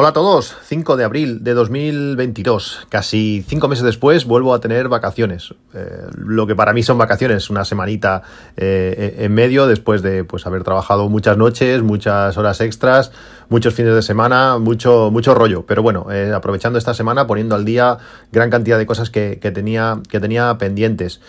Hola 0.00 0.08
a 0.08 0.12
todos, 0.14 0.56
5 0.62 0.96
de 0.96 1.04
abril 1.04 1.44
de 1.44 1.52
2022. 1.52 2.86
Casi 2.88 3.44
5 3.46 3.68
meses 3.68 3.84
después 3.84 4.24
vuelvo 4.24 4.54
a 4.54 4.60
tener 4.60 4.88
vacaciones. 4.88 5.52
Eh, 5.74 6.06
lo 6.16 6.46
que 6.46 6.56
para 6.56 6.72
mí 6.72 6.82
son 6.82 6.96
vacaciones, 6.96 7.50
una 7.50 7.66
semanita 7.66 8.22
eh, 8.56 9.16
en 9.18 9.34
medio 9.34 9.66
después 9.66 10.00
de 10.00 10.24
pues, 10.24 10.46
haber 10.46 10.64
trabajado 10.64 11.10
muchas 11.10 11.36
noches, 11.36 11.82
muchas 11.82 12.38
horas 12.38 12.62
extras, 12.62 13.12
muchos 13.50 13.74
fines 13.74 13.94
de 13.94 14.00
semana, 14.00 14.56
mucho, 14.56 15.10
mucho 15.12 15.34
rollo. 15.34 15.66
Pero 15.66 15.82
bueno, 15.82 16.06
eh, 16.10 16.32
aprovechando 16.34 16.78
esta 16.78 16.94
semana, 16.94 17.26
poniendo 17.26 17.54
al 17.54 17.66
día 17.66 17.98
gran 18.32 18.48
cantidad 18.48 18.78
de 18.78 18.86
cosas 18.86 19.10
que, 19.10 19.38
que 19.38 19.50
tenía, 19.50 20.00
que 20.08 20.18
tenía 20.18 20.56
pendientes. 20.56 21.20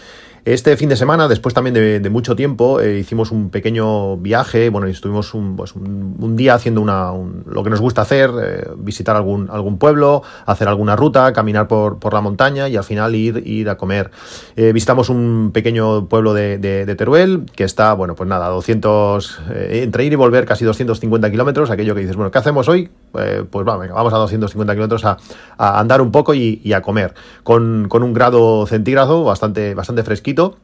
Este 0.44 0.76
fin 0.76 0.90
de 0.90 0.96
semana, 0.96 1.28
después 1.28 1.54
también 1.54 1.76
de, 1.76 2.10
mucho 2.10 2.36
tiempo, 2.36 2.80
eh, 2.82 2.98
hicimos 2.98 3.30
un 3.30 3.52
pequeño 3.52 4.18
viaje, 4.18 4.70
bueno, 4.70 4.88
estuvimos 4.88 5.36
un, 5.36 5.56
pues 5.56 5.76
un, 5.76 6.36
día 6.36 6.56
haciendo 6.56 6.82
una, 6.82 7.12
lo 7.46 7.64
que 7.64 7.70
nos 7.70 7.80
gusta 7.80 8.02
hacer, 8.02 8.32
eh, 8.42 8.68
visitar 8.76 9.16
algún, 9.16 9.52
algún 9.52 9.78
pueblo, 9.78 10.24
hacer 10.48 10.68
alguna 10.68 10.96
ruta, 10.96 11.32
caminar 11.32 11.68
por, 11.68 12.00
por 12.00 12.14
la 12.14 12.22
montaña 12.22 12.68
y 12.70 12.76
al 12.76 12.84
final 12.84 13.14
ir, 13.14 13.44
ir 13.46 13.70
a 13.70 13.78
comer. 13.78 14.10
Eh, 14.56 14.74
visitamos 14.74 15.10
un 15.10 15.52
pequeño 15.54 16.08
pueblo 16.08 16.34
de, 16.34 16.96
Teruel, 16.98 17.46
que 17.56 17.64
está, 17.64 17.94
bueno, 17.94 18.16
pues 18.16 18.28
nada, 18.28 18.48
200, 18.48 19.42
entre 19.70 20.06
ir 20.06 20.14
y 20.14 20.16
volver 20.16 20.46
casi 20.46 20.66
250 20.66 21.30
kilómetros, 21.30 21.70
aquello 21.70 21.94
que 21.94 22.02
dices, 22.02 22.16
bueno, 22.16 22.32
¿qué 22.32 22.40
hacemos 22.40 22.68
hoy? 22.68 22.90
pues 23.12 23.68
va, 23.68 23.76
vamos 23.76 24.14
a 24.14 24.18
250 24.18 24.74
kilómetros 24.74 25.04
a, 25.06 25.18
andar 25.58 26.02
un 26.02 26.12
poco 26.12 26.34
y, 26.34 26.62
y 26.64 26.74
a 26.74 26.82
comer, 26.82 27.14
con, 27.44 27.88
con, 27.90 28.04
un 28.04 28.14
grado 28.14 28.66
centígrado 28.66 29.26
bastante, 29.26 29.76
bastante 29.76 30.04
fresquito 30.04 30.31
poquito 30.34 30.58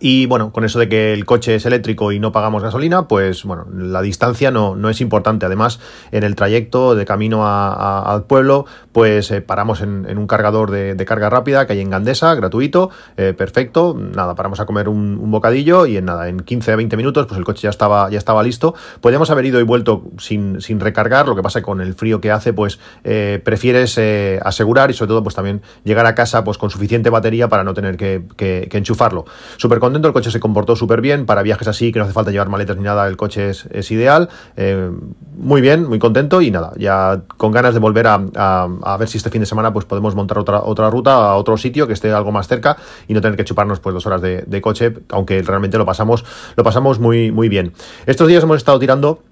y 0.00 0.26
bueno, 0.26 0.52
con 0.52 0.64
eso 0.64 0.78
de 0.78 0.88
que 0.88 1.12
el 1.12 1.24
coche 1.24 1.54
es 1.54 1.66
eléctrico 1.66 2.12
y 2.12 2.18
no 2.18 2.32
pagamos 2.32 2.62
gasolina, 2.62 3.08
pues 3.08 3.44
bueno, 3.44 3.66
la 3.72 4.02
distancia 4.02 4.50
no, 4.50 4.76
no 4.76 4.90
es 4.90 5.00
importante. 5.00 5.46
Además, 5.46 5.80
en 6.12 6.24
el 6.24 6.34
trayecto 6.34 6.94
de 6.94 7.04
camino 7.04 7.46
al 7.46 8.24
pueblo, 8.24 8.66
pues 8.92 9.30
eh, 9.30 9.40
paramos 9.40 9.80
en, 9.80 10.06
un 10.16 10.26
cargador 10.26 10.70
de, 10.70 11.06
carga 11.06 11.30
rápida 11.30 11.66
que 11.66 11.74
hay 11.74 11.80
en 11.80 11.90
Gandesa, 11.90 12.34
gratuito, 12.34 12.90
eh, 13.16 13.34
perfecto. 13.36 13.96
Nada, 13.96 14.34
paramos 14.34 14.60
a 14.60 14.66
comer 14.66 14.88
un, 14.88 15.30
bocadillo 15.30 15.86
y 15.86 15.96
en 15.96 16.06
nada, 16.06 16.28
en 16.28 16.40
15 16.40 16.72
a 16.72 16.76
20 16.76 16.96
minutos, 16.96 17.26
pues 17.26 17.38
el 17.38 17.44
coche 17.44 17.62
ya 17.62 17.70
estaba, 17.70 18.10
ya 18.10 18.18
estaba 18.18 18.42
listo. 18.42 18.74
Podríamos 19.00 19.30
haber 19.30 19.46
ido 19.46 19.60
y 19.60 19.64
vuelto 19.64 20.04
sin, 20.18 20.60
sin 20.60 20.80
recargar, 20.80 21.28
lo 21.28 21.36
que 21.36 21.42
pasa 21.42 21.62
con 21.62 21.80
el 21.80 21.94
frío 21.94 22.20
que 22.20 22.30
hace, 22.30 22.52
pues 22.52 22.78
eh, 23.04 23.40
prefieres 23.44 23.98
asegurar 24.42 24.90
y 24.90 24.94
sobre 24.94 25.08
todo, 25.08 25.22
pues 25.22 25.34
también 25.34 25.62
llegar 25.84 26.06
a 26.06 26.14
casa 26.14 26.44
pues 26.44 26.58
con 26.58 26.70
suficiente 26.70 27.10
batería 27.10 27.48
para 27.48 27.64
no 27.64 27.74
tener 27.74 27.96
que, 27.96 28.22
que, 28.36 28.68
que 28.70 28.78
enchufarlo. 28.78 29.26
Súper 29.56 29.78
contento, 29.86 30.08
el 30.08 30.14
coche 30.14 30.30
se 30.30 30.40
comportó 30.40 30.76
súper 30.76 31.00
bien, 31.00 31.26
para 31.26 31.42
viajes 31.42 31.68
así 31.68 31.92
que 31.92 31.98
no 31.98 32.04
hace 32.04 32.12
falta 32.14 32.30
llevar 32.30 32.48
maletas 32.48 32.76
ni 32.76 32.82
nada, 32.82 33.06
el 33.06 33.16
coche 33.16 33.50
es, 33.50 33.90
ideal, 33.90 34.28
eh, 34.56 34.90
muy 35.36 35.60
bien, 35.60 35.88
muy 35.88 35.98
contento 35.98 36.42
y 36.42 36.50
nada, 36.50 36.72
ya 36.76 37.22
con 37.36 37.52
ganas 37.52 37.74
de 37.74 37.80
volver 37.80 38.06
a, 38.08 38.18
ver 38.98 39.08
si 39.08 39.18
este 39.18 39.30
fin 39.30 39.40
de 39.40 39.46
semana 39.46 39.72
pues 39.72 39.84
podemos 39.84 40.14
montar 40.14 40.38
otra, 40.38 40.62
otra 40.62 40.90
ruta 40.90 41.14
a 41.14 41.36
otro 41.36 41.56
sitio 41.56 41.86
que 41.86 41.92
esté 41.92 42.12
algo 42.12 42.32
más 42.32 42.48
cerca 42.48 42.76
y 43.06 43.14
no 43.14 43.20
tener 43.20 43.36
que 43.36 43.44
chuparnos 43.44 43.80
pues 43.80 43.94
dos 43.94 44.06
horas 44.06 44.20
de, 44.20 44.60
coche, 44.60 44.92
aunque 45.10 45.42
realmente 45.42 45.78
lo 45.78 45.84
pasamos, 45.84 46.24
lo 46.56 46.64
pasamos 46.64 46.98
muy, 46.98 47.30
muy 47.30 47.48
bien. 47.48 47.72
Estos 48.06 48.26
días 48.26 48.42
hemos 48.42 48.56
estado 48.56 48.78
tirando 48.78 49.22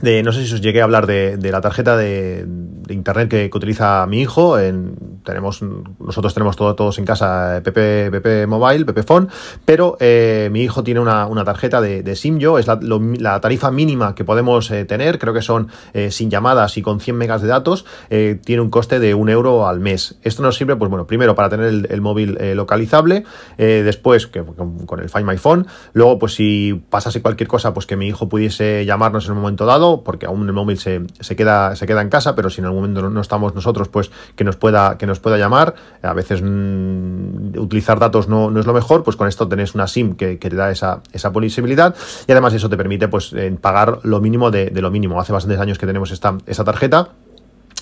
de, 0.00 0.22
no 0.22 0.32
sé 0.32 0.46
si 0.46 0.54
os 0.54 0.60
llegué 0.60 0.80
a 0.80 0.84
hablar 0.84 1.06
de, 1.06 1.38
la 1.50 1.60
tarjeta 1.60 1.96
de, 1.96 2.46
internet 2.88 3.28
que, 3.28 3.50
utiliza 3.52 4.06
mi 4.06 4.20
hijo. 4.20 4.58
En, 4.58 5.20
tenemos, 5.24 5.62
nosotros 5.98 6.34
tenemos 6.34 6.56
todo, 6.56 6.74
todos 6.74 6.98
en 6.98 7.04
casa 7.04 7.60
PP, 7.62 8.10
PP 8.10 8.46
Mobile, 8.46 8.84
PP 8.84 9.02
Phone, 9.02 9.28
pero 9.64 9.96
eh, 10.00 10.48
mi 10.52 10.62
hijo 10.62 10.82
tiene 10.82 11.00
una, 11.00 11.44
tarjeta 11.44 11.80
de, 11.80 12.16
Simyo, 12.16 12.58
es 12.58 12.66
la, 12.66 13.40
tarifa 13.40 13.70
mínima 13.70 14.14
que 14.14 14.24
podemos 14.24 14.70
eh, 14.70 14.84
tener, 14.84 15.18
creo 15.18 15.34
que 15.34 15.42
son 15.42 15.68
eh, 15.92 16.10
sin 16.10 16.30
llamadas 16.30 16.76
y 16.76 16.82
con 16.82 17.00
100 17.00 17.16
megas 17.16 17.42
de 17.42 17.48
datos, 17.48 17.84
tiene 18.08 18.60
un 18.60 18.70
coste 18.70 19.00
de 19.00 19.14
un 19.14 19.28
euro 19.28 19.66
al 19.66 19.80
mes. 19.80 20.16
Esto 20.22 20.42
nos 20.42 20.56
sirve, 20.56 20.76
pues 20.76 20.90
bueno, 20.90 21.06
primero 21.06 21.34
para 21.34 21.48
tener 21.48 21.66
el, 21.66 22.00
móvil 22.00 22.36
localizable, 22.54 23.24
después 23.56 24.26
que, 24.26 24.42
con, 24.44 25.00
el 25.00 25.08
Find 25.08 25.26
My 25.26 25.36
Phone, 25.36 25.66
luego 25.92 26.18
pues 26.18 26.34
si 26.34 26.82
pasase 26.90 27.22
cualquier 27.22 27.48
cosa, 27.48 27.72
pues 27.72 27.86
que 27.86 27.96
mi 27.96 28.08
hijo 28.08 28.28
pudiese 28.28 28.84
llamarnos 28.84 29.26
en 29.26 29.32
un 29.32 29.38
momento 29.38 29.66
dado, 29.66 30.02
porque 30.02 30.26
aún 30.26 30.46
el 30.46 30.52
móvil 30.52 30.78
se, 30.78 31.06
queda, 31.36 31.76
se 31.76 31.86
queda 31.86 32.02
en 32.02 32.08
casa, 32.08 32.34
pero 32.34 32.50
si 32.50 32.60
en 32.60 32.66
momento 32.76 33.08
no, 33.08 33.20
estamos 33.20 33.54
nosotros, 33.54 33.88
pues 33.88 34.10
que 34.36 34.44
nos 34.44 34.56
pueda, 34.56 34.98
que 34.98 35.06
nos 35.06 35.20
pueda 35.20 35.38
llamar. 35.38 35.74
A 36.02 36.12
veces 36.12 36.42
mm, 36.42 37.58
utilizar 37.58 37.98
datos 37.98 38.28
no, 38.28 38.58
es 38.58 38.66
lo 38.66 38.72
mejor, 38.72 39.02
pues 39.04 39.16
con 39.16 39.28
esto 39.28 39.48
tenés 39.48 39.74
una 39.74 39.86
SIM 39.86 40.14
que, 40.16 40.36
te 40.36 40.56
da 40.56 40.70
esa, 40.70 41.00
esa 41.12 41.32
posibilidad 41.32 41.94
y 42.26 42.32
además 42.32 42.54
eso 42.54 42.68
te 42.68 42.76
permite 42.76 43.08
pues 43.08 43.34
pagar 43.60 44.00
lo 44.02 44.20
mínimo 44.20 44.50
de, 44.50 44.70
lo 44.70 44.90
mínimo. 44.90 45.20
Hace 45.20 45.32
bastantes 45.32 45.60
años 45.60 45.78
que 45.78 45.86
tenemos 45.86 46.10
esta, 46.10 46.38
esa 46.46 46.64
tarjeta 46.64 47.10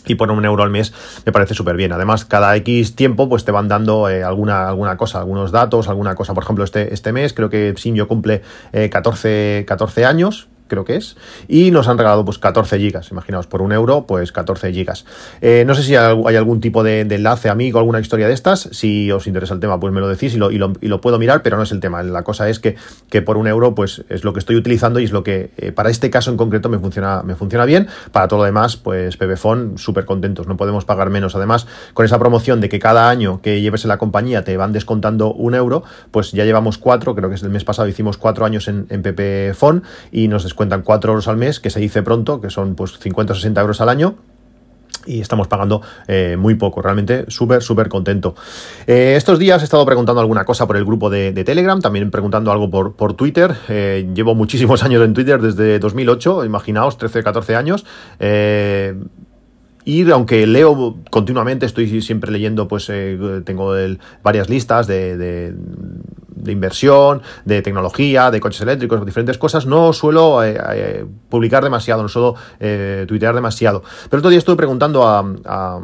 y 0.07 0.15
por 0.15 0.31
un 0.31 0.45
euro 0.45 0.63
al 0.63 0.71
mes 0.71 0.93
me 1.27 1.33
parece 1.33 1.55
súper 1.55 1.77
bien. 1.77 1.93
Además, 1.93 2.25
cada 2.25 2.55
X 2.57 2.97
tiempo 2.97 3.29
pues 3.29 3.45
te 3.45 3.53
van 3.53 3.69
dando 3.69 4.09
eh, 4.09 4.23
alguna, 4.23 4.69
alguna 4.69 4.97
cosa, 4.97 5.19
algunos 5.19 5.53
datos, 5.53 5.89
alguna 5.89 6.15
cosa. 6.15 6.35
Por 6.35 6.45
ejemplo, 6.45 6.65
este, 6.65 6.93
este 6.95 7.13
mes 7.13 7.33
creo 7.33 7.51
que 7.51 7.75
Simio 7.77 8.09
cumple 8.09 8.43
14, 8.91 9.61
eh, 9.61 9.65
14 9.65 10.05
años 10.05 10.49
creo 10.71 10.85
que 10.85 10.97
es, 10.97 11.17
y 11.49 11.71
nos 11.71 11.89
han 11.89 11.99
regalado 11.99 12.25
pues 12.25 12.39
14 12.39 12.79
gigas, 12.79 13.11
imaginaos, 13.11 13.47
por 13.47 13.61
un 13.61 13.73
euro, 13.73 14.07
pues 14.07 14.33
14 14.33 14.73
gigas. 14.73 15.05
Eh, 15.43 15.65
no 15.67 15.75
sé 15.75 15.83
si 15.83 15.97
hay 15.97 16.37
algún 16.37 16.61
tipo 16.61 16.83
de, 16.83 17.03
enlace 17.03 17.51
amigo, 17.51 17.79
alguna 17.79 18.01
historia 18.01 18.29
de 18.29 18.33
estas, 18.33 18.69
si 18.73 19.11
os 19.13 19.27
interesa 19.27 19.53
el 19.53 19.61
tema, 19.61 19.79
pues 19.79 19.93
me 19.93 20.01
lo 20.01 20.09
decís 20.09 20.35
y 20.35 20.39
lo, 20.39 20.51
y 20.51 20.59
lo, 20.59 21.01
puedo 21.01 21.19
mirar, 21.19 21.43
pero 21.43 21.59
no 21.59 21.65
es 21.65 21.73
el 21.73 21.81
tema, 21.81 22.03
la 22.03 22.23
cosa 22.23 22.49
es 22.49 22.59
que, 22.59 22.77
que, 23.11 23.21
por 23.21 23.37
un 23.37 23.49
euro, 23.49 23.75
pues 23.75 24.05
es 24.09 24.25
lo 24.25 24.33
que 24.33 24.39
estoy 24.39 24.57
utilizando 24.57 25.01
y 25.01 25.05
es 25.05 25.13
lo 25.13 25.23
que 25.23 25.51
eh, 25.59 25.73
para 25.73 25.91
este 25.91 26.09
caso 26.09 26.31
en 26.31 26.39
concreto 26.39 26.71
me 26.71 26.79
funciona, 26.79 27.23
me 27.23 27.35
funciona 27.35 27.67
bien, 27.67 27.89
para 28.13 28.29
todo 28.29 28.39
lo 28.39 28.45
demás, 28.45 28.77
pues 28.79 29.19
PBFone, 29.19 29.77
súper 29.77 30.07
contentos, 30.07 30.47
no 30.47 30.57
podemos 30.57 30.85
pagar 30.85 31.11
menos, 31.11 31.35
además, 31.35 31.67
con 31.93 32.07
esa 32.07 32.19
promoción 32.19 32.61
de 32.61 32.69
que 32.69 32.79
cada 32.79 33.11
año 33.11 33.43
que 33.43 33.61
lleves 33.61 33.85
en 33.85 33.89
la 33.89 33.99
compañía 33.99 34.45
te 34.45 34.57
van 34.57 34.73
descontando 34.73 35.35
un 35.35 35.55
euro, 35.55 35.83
pues 36.11 36.33
ya 36.33 36.45
llevamos 36.45 36.79
cuatro, 36.79 37.15
creo 37.15 37.29
que 37.29 37.35
es 37.35 37.43
el 37.43 37.51
mes 37.51 37.65
pasado 37.65 37.89
hicimos 37.89 38.17
cuatro 38.17 38.45
años 38.45 38.69
en, 38.69 38.87
en 38.89 39.03
y 40.13 40.29
nos 40.29 40.45
descuentan 40.45 40.60
cuentan 40.61 40.83
4 40.83 41.13
euros 41.13 41.27
al 41.27 41.39
mes, 41.39 41.59
que 41.59 41.71
se 41.71 41.81
dice 41.81 42.03
pronto, 42.03 42.39
que 42.43 42.51
son 42.51 42.75
pues 42.75 42.99
50 42.99 43.33
o 43.33 43.35
60 43.35 43.63
euros 43.63 43.81
al 43.81 43.89
año 43.89 44.17
y 45.07 45.23
estamos 45.23 45.49
pagando 45.49 45.81
eh, 46.07 46.37
muy 46.39 46.57
poco, 46.57 46.83
realmente 46.83 47.25
súper, 47.29 47.63
súper 47.63 47.89
contento. 47.89 48.35
Eh, 48.87 49.15
estos 49.17 49.39
días 49.39 49.63
he 49.63 49.65
estado 49.65 49.87
preguntando 49.87 50.21
alguna 50.21 50.45
cosa 50.45 50.67
por 50.67 50.77
el 50.77 50.85
grupo 50.85 51.09
de, 51.09 51.33
Telegram, 51.45 51.81
también 51.81 52.11
preguntando 52.11 52.53
algo 52.53 52.69
por, 52.69 52.93
por 52.93 53.15
Twitter. 53.15 53.57
Eh, 53.71 54.07
llevo 54.15 54.35
muchísimos 54.35 54.83
años 54.85 55.03
en 55.03 55.15
Twitter, 55.15 55.41
desde 55.41 55.79
2008, 55.79 56.45
imaginaos, 56.45 56.99
13, 56.99 57.23
14 57.23 57.57
años. 57.57 57.87
Y 59.87 60.11
aunque 60.11 60.47
leo 60.47 60.99
continuamente, 61.09 61.65
estoy 61.65 62.03
siempre 62.03 62.31
leyendo, 62.31 62.69
pues 62.69 62.93
tengo 63.47 63.73
varias 64.23 64.51
listas 64.51 64.87
de 64.87 65.17
de 65.17 65.55
inversión, 66.47 67.23
de 67.45 67.63
tecnología, 67.63 68.31
de 68.31 68.41
coches 68.41 68.61
eléctricos, 68.61 69.05
diferentes 69.05 69.39
cosas, 69.39 69.67
no 69.67 69.93
suelo 69.93 70.43
eh, 70.43 70.59
eh, 70.75 71.05
publicar 71.29 71.63
demasiado, 71.63 72.03
no 72.03 72.09
suelo 72.09 72.35
eh, 72.59 73.05
tuitear 73.09 73.35
demasiado. 73.35 73.83
Pero 74.09 74.19
otro 74.19 74.31
día 74.31 74.39
estuve 74.39 74.57
preguntando 74.57 75.07
a, 75.07 75.81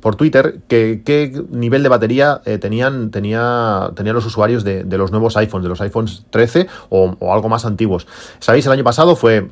por 0.00 0.16
Twitter 0.16 0.60
qué 0.68 1.42
nivel 1.50 1.82
de 1.82 1.88
batería 1.88 2.40
tenían, 2.60 3.10
tenía, 3.10 3.90
tenían 3.94 4.14
los 4.14 4.26
usuarios 4.26 4.64
de, 4.64 4.84
los 4.84 5.10
nuevos 5.10 5.36
iPhones, 5.36 5.64
de 5.64 5.68
los 5.68 5.80
iPhones 5.80 6.24
13 6.30 6.68
o, 6.88 7.16
o 7.18 7.32
algo 7.32 7.48
más 7.48 7.64
antiguos. 7.64 8.06
Sabéis, 8.38 8.66
el 8.66 8.72
año 8.72 8.84
pasado 8.84 9.16
fue 9.16 9.48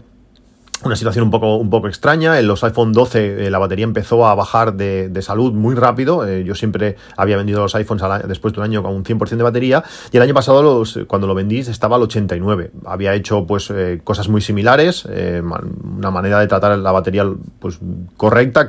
una 0.84 0.96
situación 0.96 1.24
un 1.24 1.30
poco, 1.30 1.56
un 1.56 1.70
poco 1.70 1.88
extraña. 1.88 2.38
En 2.38 2.46
los 2.46 2.62
iPhone 2.62 2.92
12 2.92 3.46
eh, 3.46 3.50
la 3.50 3.58
batería 3.58 3.84
empezó 3.84 4.26
a 4.26 4.34
bajar 4.34 4.74
de, 4.74 5.10
salud 5.22 5.52
muy 5.52 5.74
rápido. 5.74 6.26
Eh, 6.26 6.44
yo 6.44 6.54
siempre 6.54 6.96
había 7.16 7.36
vendido 7.36 7.60
los 7.60 7.74
iPhones 7.74 8.04
después 8.28 8.52
de 8.54 8.60
un 8.60 8.64
año 8.64 8.82
con 8.82 8.94
un 8.94 9.04
100% 9.04 9.36
de 9.36 9.42
batería 9.42 9.82
y 10.12 10.16
el 10.16 10.22
año 10.22 10.34
pasado 10.34 10.62
los, 10.62 11.00
cuando 11.06 11.26
lo 11.26 11.34
vendí 11.34 11.58
estaba 11.58 11.96
al 11.96 12.02
89. 12.02 12.72
Había 12.84 13.14
hecho 13.14 13.46
pues 13.46 13.70
eh, 13.70 14.00
cosas 14.04 14.28
muy 14.28 14.40
similares, 14.40 15.06
una 15.06 16.10
manera 16.10 16.38
de 16.40 16.46
tratar 16.46 16.78
la 16.78 16.92
batería 16.92 17.24
pues 17.58 17.78
correcta, 18.16 18.66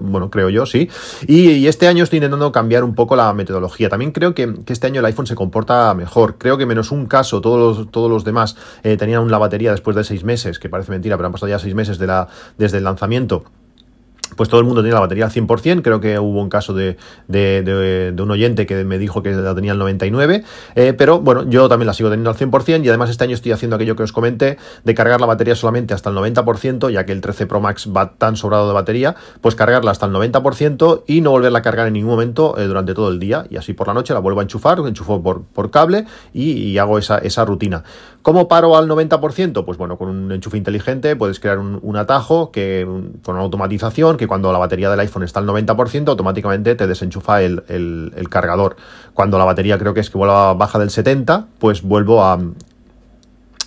bueno, 0.00 0.30
creo 0.30 0.48
yo, 0.48 0.64
sí. 0.64 0.88
Y, 1.26 1.66
este 1.68 1.86
año 1.86 2.04
estoy 2.04 2.18
intentando 2.18 2.50
cambiar 2.50 2.82
un 2.82 2.94
poco 2.94 3.14
la 3.14 3.32
metodología. 3.34 3.90
También 3.90 4.12
creo 4.12 4.34
que, 4.34 4.54
este 4.66 4.86
año 4.86 5.00
el 5.00 5.06
iPhone 5.06 5.26
se 5.26 5.34
comporta 5.34 5.92
mejor. 5.94 6.36
Creo 6.38 6.56
que 6.56 6.64
menos 6.64 6.92
un 6.92 7.06
caso, 7.06 7.40
todos 7.42 7.78
los, 7.78 7.90
todos 7.90 8.10
los 8.10 8.24
demás 8.24 8.56
tenían 8.82 9.30
la 9.30 9.38
batería 9.38 9.72
después 9.72 9.96
de 9.96 10.04
seis 10.04 10.24
meses, 10.24 10.58
que 10.58 10.68
parece 10.68 10.90
mentira, 10.90 11.16
pero 11.16 11.26
han 11.26 11.32
pasado 11.32 11.47
ya 11.48 11.58
seis 11.58 11.74
meses 11.74 11.98
de 11.98 12.06
la, 12.06 12.28
desde 12.56 12.78
el 12.78 12.84
lanzamiento 12.84 13.44
pues 14.36 14.48
todo 14.48 14.60
el 14.60 14.66
mundo 14.66 14.82
tenía 14.82 14.94
la 14.94 15.00
batería 15.00 15.26
al 15.26 15.30
100%, 15.30 15.82
creo 15.82 16.00
que 16.00 16.18
hubo 16.18 16.40
un 16.40 16.48
caso 16.48 16.74
de, 16.74 16.96
de, 17.28 18.14
un 18.18 18.30
oyente 18.30 18.66
que 18.66 18.84
me 18.84 18.98
dijo 18.98 19.22
que 19.22 19.32
la 19.32 19.54
tenía 19.54 19.72
al 19.72 19.80
99%, 19.80 20.44
eh, 20.74 20.92
pero 20.92 21.20
bueno, 21.20 21.48
yo 21.48 21.68
también 21.68 21.86
la 21.86 21.94
sigo 21.94 22.10
teniendo 22.10 22.30
al 22.30 22.36
100% 22.36 22.84
y 22.84 22.88
además 22.88 23.10
este 23.10 23.24
año 23.24 23.34
estoy 23.34 23.52
haciendo 23.52 23.76
aquello 23.76 23.96
que 23.96 24.02
os 24.02 24.12
comenté, 24.12 24.58
de 24.84 24.94
cargar 24.94 25.20
la 25.20 25.26
batería 25.26 25.54
solamente 25.54 25.94
hasta 25.94 26.10
el 26.10 26.16
90%, 26.16 26.90
ya 26.90 27.06
que 27.06 27.12
el 27.12 27.20
13 27.20 27.46
Pro 27.46 27.60
Max 27.60 27.88
va 27.94 28.12
tan 28.12 28.36
sobrado 28.36 28.68
de 28.68 28.74
batería, 28.74 29.16
pues 29.40 29.54
cargarla 29.54 29.90
hasta 29.90 30.06
el 30.06 30.12
90% 30.12 31.04
y 31.06 31.20
no 31.20 31.30
volverla 31.30 31.60
a 31.60 31.62
cargar 31.62 31.86
en 31.86 31.94
ningún 31.94 32.10
momento 32.10 32.58
eh, 32.58 32.66
durante 32.66 32.94
todo 32.94 33.10
el 33.10 33.18
día, 33.18 33.46
y 33.50 33.56
así 33.56 33.72
por 33.72 33.88
la 33.88 33.94
noche 33.94 34.14
la 34.14 34.20
vuelvo 34.20 34.40
a 34.40 34.42
enchufar, 34.42 34.78
enchufo 34.78 35.22
por, 35.22 35.42
por 35.42 35.70
cable 35.70 36.04
y, 36.32 36.76
hago 36.78 36.98
esa, 36.98 37.18
esa 37.18 37.44
rutina. 37.44 37.82
¿Cómo 38.22 38.46
paro 38.46 38.76
al 38.76 38.88
90%? 38.88 39.64
Pues 39.64 39.78
bueno, 39.78 39.96
con 39.96 40.08
un 40.08 40.30
enchufe 40.32 40.58
inteligente 40.58 41.16
puedes 41.16 41.40
crear 41.40 41.58
un, 41.58 41.96
atajo 41.96 42.50
que, 42.50 42.86
con 43.24 43.36
una 43.36 43.44
automatización 43.44 44.17
que 44.18 44.26
cuando 44.26 44.52
la 44.52 44.58
batería 44.58 44.90
del 44.90 45.00
iPhone 45.00 45.22
está 45.22 45.40
al 45.40 45.46
90%, 45.46 46.08
automáticamente 46.08 46.74
te 46.74 46.86
desenchufa 46.86 47.40
el, 47.42 47.62
el, 47.68 48.28
cargador. 48.28 48.76
Cuando 49.14 49.38
la 49.38 49.44
batería 49.44 49.78
creo 49.78 49.94
que 49.94 50.00
es 50.00 50.10
que 50.10 50.18
vuelva 50.18 50.52
baja 50.52 50.78
del 50.78 50.90
70%, 50.90 51.46
pues 51.58 51.82
vuelvo 51.82 52.22
a, 52.22 52.38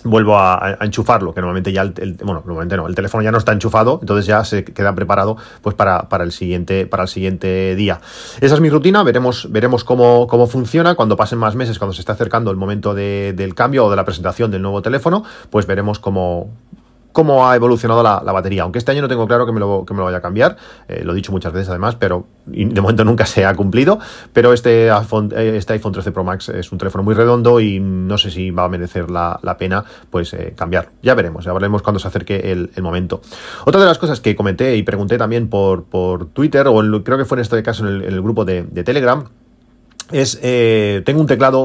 vuelvo 0.04 0.38
a, 0.38 0.78
enchufarlo, 0.80 1.32
que 1.34 1.40
normalmente 1.40 1.72
ya 1.72 1.82
el, 1.82 2.16
bueno, 2.22 2.42
normalmente 2.44 2.76
no, 2.76 2.86
el 2.86 2.94
teléfono 2.94 3.22
ya 3.22 3.30
no 3.30 3.38
está 3.38 3.52
enchufado, 3.52 3.98
entonces 4.00 4.26
ya 4.26 4.44
se 4.44 4.64
queda 4.64 4.94
preparado 4.94 5.36
pues 5.62 5.74
para, 5.74 6.08
para, 6.08 6.24
el 6.24 6.32
siguiente 6.32 6.86
para 6.86 7.04
el 7.04 7.08
siguiente 7.08 7.74
día. 7.74 8.00
Esa 8.40 8.54
es 8.54 8.60
mi 8.60 8.70
rutina, 8.70 9.02
veremos 9.02 9.50
veremos 9.50 9.84
cómo, 9.84 10.26
cómo 10.26 10.46
funciona 10.46 10.94
cuando 10.94 11.16
pasen 11.16 11.38
más 11.38 11.54
meses, 11.54 11.78
cuando 11.78 11.92
se 11.92 12.00
esté 12.00 12.12
acercando 12.12 12.50
el 12.50 12.56
momento 12.56 12.94
del 12.94 13.54
cambio 13.54 13.86
o 13.86 13.90
de 13.90 13.96
la 13.96 14.04
presentación 14.04 14.50
del 14.50 14.62
nuevo 14.62 14.82
teléfono, 14.82 15.24
pues 15.50 15.66
veremos 15.66 15.98
cómo 15.98 16.50
cómo 17.12 17.48
ha 17.48 17.54
evolucionado 17.56 18.02
la, 18.02 18.20
batería. 18.32 18.62
Aunque 18.62 18.78
este 18.78 18.90
año 18.92 19.02
no 19.02 19.08
tengo 19.08 19.26
claro 19.26 19.46
que 19.46 19.52
me 19.52 19.60
lo, 19.60 19.84
que 19.86 19.94
me 19.94 19.98
lo 19.98 20.04
vaya 20.04 20.18
a 20.18 20.20
cambiar, 20.20 20.56
eh, 20.88 21.02
lo 21.04 21.12
he 21.12 21.16
dicho 21.16 21.32
muchas 21.32 21.52
veces 21.52 21.68
además, 21.68 21.96
pero 21.96 22.26
de 22.46 22.80
momento 22.80 23.04
nunca 23.04 23.26
se 23.26 23.44
ha 23.44 23.54
cumplido. 23.54 23.98
Pero 24.32 24.52
este 24.52 24.90
iPhone, 24.90 25.32
eh, 25.36 25.54
este 25.56 25.74
iPhone 25.74 25.92
13 25.92 26.12
Pro 26.12 26.24
Max 26.24 26.48
es 26.48 26.72
un 26.72 26.78
teléfono 26.78 27.04
muy 27.04 27.14
redondo 27.14 27.60
y 27.60 27.80
no 27.80 28.18
sé 28.18 28.30
si 28.30 28.50
va 28.50 28.64
a 28.64 28.68
merecer 28.68 29.10
la, 29.10 29.38
pena 29.58 29.84
pues 30.10 30.32
eh, 30.34 30.54
cambiar. 30.56 30.90
Ya 31.02 31.14
veremos, 31.14 31.44
ya 31.44 31.52
veremos 31.52 31.82
cuando 31.82 32.00
se 32.00 32.08
acerque 32.08 32.52
el, 32.52 32.70
momento. 32.82 33.20
Otra 33.64 33.80
de 33.80 33.86
las 33.86 33.98
cosas 33.98 34.20
que 34.20 34.34
comenté 34.34 34.76
y 34.76 34.82
pregunté 34.82 35.16
también 35.16 35.48
por, 35.48 35.84
por 35.84 36.26
Twitter, 36.26 36.66
o 36.66 36.82
creo 37.04 37.16
que 37.16 37.24
fue 37.24 37.36
en 37.36 37.42
este 37.42 37.62
caso 37.62 37.86
en 37.86 38.02
el, 38.02 38.22
grupo 38.22 38.44
de 38.44 38.64
Telegram, 38.82 39.24
es, 40.12 40.38
eh, 40.42 41.02
tengo 41.04 41.20
un 41.20 41.26
teclado 41.26 41.60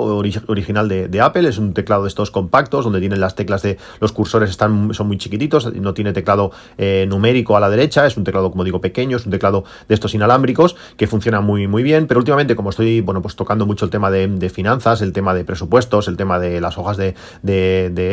original 0.47 0.87
de, 0.87 1.21
Apple, 1.21 1.49
es 1.49 1.57
un 1.57 1.73
teclado 1.73 2.03
de 2.03 2.09
estos 2.09 2.31
compactos, 2.31 2.83
donde 2.83 2.99
tienen 2.99 3.19
las 3.19 3.35
teclas 3.35 3.61
de 3.61 3.77
los 3.99 4.11
cursores 4.11 4.49
están, 4.49 4.93
son 4.93 5.07
muy 5.07 5.17
chiquititos, 5.17 5.73
no 5.73 5.93
tiene 5.93 6.13
teclado 6.13 6.51
eh, 6.77 7.05
numérico 7.07 7.57
a 7.57 7.59
la 7.59 7.69
derecha, 7.69 8.05
es 8.05 8.17
un 8.17 8.23
teclado, 8.23 8.51
como 8.51 8.63
digo, 8.63 8.81
pequeño, 8.81 9.17
es 9.17 9.25
un 9.25 9.31
teclado 9.31 9.63
de 9.87 9.95
estos 9.95 10.13
inalámbricos 10.13 10.75
que 10.95 11.07
funciona 11.07 11.41
muy, 11.41 11.67
muy 11.67 11.83
bien, 11.83 12.07
pero 12.07 12.19
últimamente, 12.19 12.55
como 12.55 12.69
estoy, 12.69 13.01
bueno, 13.01 13.21
pues 13.21 13.35
tocando 13.35 13.65
mucho 13.65 13.85
el 13.85 13.91
tema 13.91 14.11
de, 14.11 14.49
finanzas, 14.49 15.01
el 15.01 15.13
tema 15.13 15.33
de 15.33 15.43
presupuestos, 15.43 16.07
el 16.07 16.15
tema 16.15 16.39
de 16.39 16.61
las 16.61 16.77
hojas 16.77 16.97
de, 16.97 17.15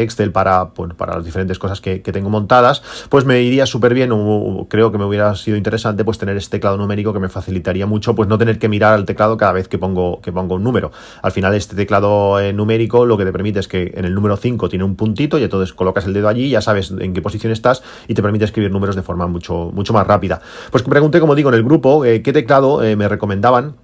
Excel 0.02 0.32
para, 0.32 0.70
para 0.70 1.16
las 1.16 1.24
diferentes 1.24 1.58
cosas 1.58 1.80
que, 1.80 2.00
tengo 2.14 2.30
montadas, 2.30 2.82
pues 3.08 3.24
me 3.24 3.42
iría 3.42 3.66
súper 3.66 3.92
bien, 3.92 4.10
creo 4.68 4.92
que 4.92 4.98
me 4.98 5.04
hubiera 5.04 5.34
sido 5.34 5.56
interesante, 5.56 6.04
pues 6.04 6.18
tener 6.18 6.36
este 6.36 6.58
teclado 6.58 6.76
numérico 6.76 7.12
que 7.12 7.18
me 7.18 7.28
facilitaría 7.28 7.86
mucho, 7.86 8.14
pues 8.14 8.28
no 8.28 8.38
tener 8.38 8.58
que 8.58 8.68
mirar 8.68 8.94
al 8.94 9.04
teclado 9.04 9.36
cada 9.36 9.52
vez 9.52 9.66
que 9.66 9.78
pongo 9.78 10.20
que 10.24 10.32
pongo 10.32 10.56
un 10.56 10.64
número. 10.64 10.90
Al 11.22 11.32
final 11.32 11.54
este 11.54 11.76
teclado 11.76 12.40
eh, 12.40 12.52
numérico 12.52 13.06
lo 13.06 13.16
que 13.16 13.24
te 13.24 13.32
permite 13.32 13.60
es 13.60 13.68
que 13.68 13.92
en 13.94 14.04
el 14.04 14.14
número 14.14 14.36
5 14.36 14.68
tiene 14.68 14.84
un 14.84 14.96
puntito 14.96 15.38
y 15.38 15.44
entonces 15.44 15.72
colocas 15.74 16.06
el 16.06 16.14
dedo 16.14 16.28
allí, 16.28 16.48
ya 16.48 16.60
sabes 16.60 16.92
en 16.98 17.12
qué 17.12 17.22
posición 17.22 17.52
estás 17.52 17.82
y 18.08 18.14
te 18.14 18.22
permite 18.22 18.44
escribir 18.44 18.70
números 18.70 18.96
de 18.96 19.02
forma 19.02 19.26
mucho, 19.26 19.70
mucho 19.72 19.92
más 19.92 20.06
rápida. 20.06 20.40
Pues 20.70 20.82
pregunté, 20.82 21.20
como 21.20 21.34
digo, 21.34 21.50
en 21.50 21.56
el 21.56 21.64
grupo 21.64 22.04
eh, 22.04 22.22
qué 22.22 22.32
teclado 22.32 22.82
eh, 22.82 22.96
me 22.96 23.08
recomendaban 23.08 23.74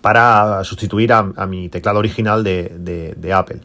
para 0.00 0.64
sustituir 0.64 1.12
a, 1.12 1.22
mi 1.46 1.68
teclado 1.68 2.00
original 2.00 2.42
de, 2.42 3.32
Apple. 3.32 3.60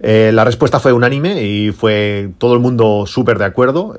la 0.00 0.44
respuesta 0.44 0.80
fue 0.80 0.94
unánime 0.94 1.42
y 1.42 1.72
fue 1.72 2.30
todo 2.38 2.54
el 2.54 2.60
mundo 2.60 3.04
súper 3.06 3.36
de 3.36 3.44
acuerdo. 3.44 3.94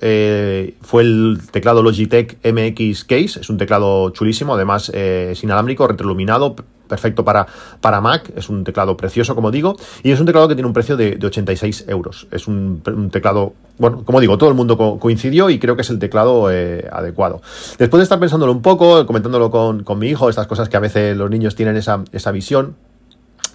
fue 0.81 1.03
el 1.03 1.38
teclado 1.51 1.83
Logitech 1.83 2.38
MX 2.43 3.03
Case, 3.03 3.39
es 3.39 3.51
un 3.51 3.59
teclado 3.59 4.09
chulísimo, 4.09 4.55
además 4.55 4.89
es 4.89 5.43
inalámbrico, 5.43 5.88
retroiluminado, 5.88 6.55
perfecto 6.87 7.23
para, 7.23 7.45
para 7.81 8.01
Mac, 8.01 8.31
es 8.35 8.49
un 8.49 8.63
teclado 8.63 8.95
precioso, 8.97 9.35
como 9.35 9.51
digo, 9.51 9.75
y 10.03 10.11
es 10.11 10.19
un 10.19 10.25
teclado 10.25 10.47
que 10.47 10.55
tiene 10.55 10.67
un 10.67 10.73
precio 10.73 10.97
de, 10.97 11.19
86 11.21 11.85
euros. 11.87 12.27
Es 12.31 12.47
un, 12.47 12.81
teclado, 13.11 13.53
bueno, 13.77 14.03
como 14.03 14.19
digo, 14.19 14.37
todo 14.37 14.49
el 14.49 14.55
mundo 14.55 14.77
coincidió 14.99 15.49
y 15.49 15.59
creo 15.59 15.75
que 15.75 15.81
es 15.81 15.89
el 15.89 15.99
teclado 15.99 16.51
eh, 16.51 16.87
adecuado. 16.91 17.41
Después 17.77 17.99
de 17.99 18.03
estar 18.03 18.19
pensándolo 18.19 18.51
un 18.51 18.61
poco, 18.61 19.05
comentándolo 19.05 19.51
con, 19.51 19.83
con, 19.83 19.99
mi 19.99 20.07
hijo, 20.07 20.29
estas 20.29 20.47
cosas 20.47 20.69
que 20.69 20.77
a 20.77 20.81
veces 20.81 21.17
los 21.17 21.29
niños 21.29 21.55
tienen 21.55 21.77
esa, 21.77 22.03
esa 22.11 22.31
visión, 22.31 22.75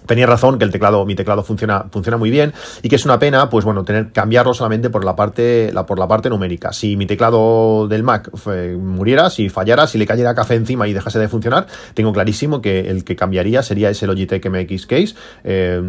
tenía 0.05 0.25
razón 0.25 0.57
que 0.57 0.65
el 0.65 0.71
teclado, 0.71 1.05
mi 1.05 1.15
teclado 1.15 1.43
funciona, 1.43 1.85
funciona 1.91 2.17
muy 2.17 2.29
bien 2.29 2.53
y 2.81 2.89
que 2.89 2.95
es 2.95 3.05
una 3.05 3.19
pena, 3.19 3.49
pues 3.49 3.65
bueno, 3.65 3.83
tener 3.83 4.11
cambiarlo 4.11 4.53
solamente 4.53 4.89
por 4.89 5.05
la 5.05 5.15
parte, 5.15 5.71
la, 5.73 5.85
por 5.85 5.99
la 5.99 6.07
parte 6.07 6.29
numérica. 6.29 6.73
Si 6.73 6.95
mi 6.95 7.05
teclado 7.05 7.87
del 7.87 8.03
Mac 8.03 8.29
muriera, 8.77 9.29
si 9.29 9.49
fallara, 9.49 9.87
si 9.87 9.97
le 9.97 10.05
cayera 10.05 10.35
café 10.35 10.55
encima 10.55 10.87
y 10.87 10.93
dejase 10.93 11.19
de 11.19 11.27
funcionar, 11.27 11.67
tengo 11.93 12.13
clarísimo 12.13 12.61
que 12.61 12.89
el 12.89 13.03
que 13.03 13.15
cambiaría 13.15 13.63
sería 13.63 13.89
ese 13.89 14.07
Logitech 14.07 14.45
MX 14.49 14.85
Case. 14.85 15.15
Eh, 15.43 15.81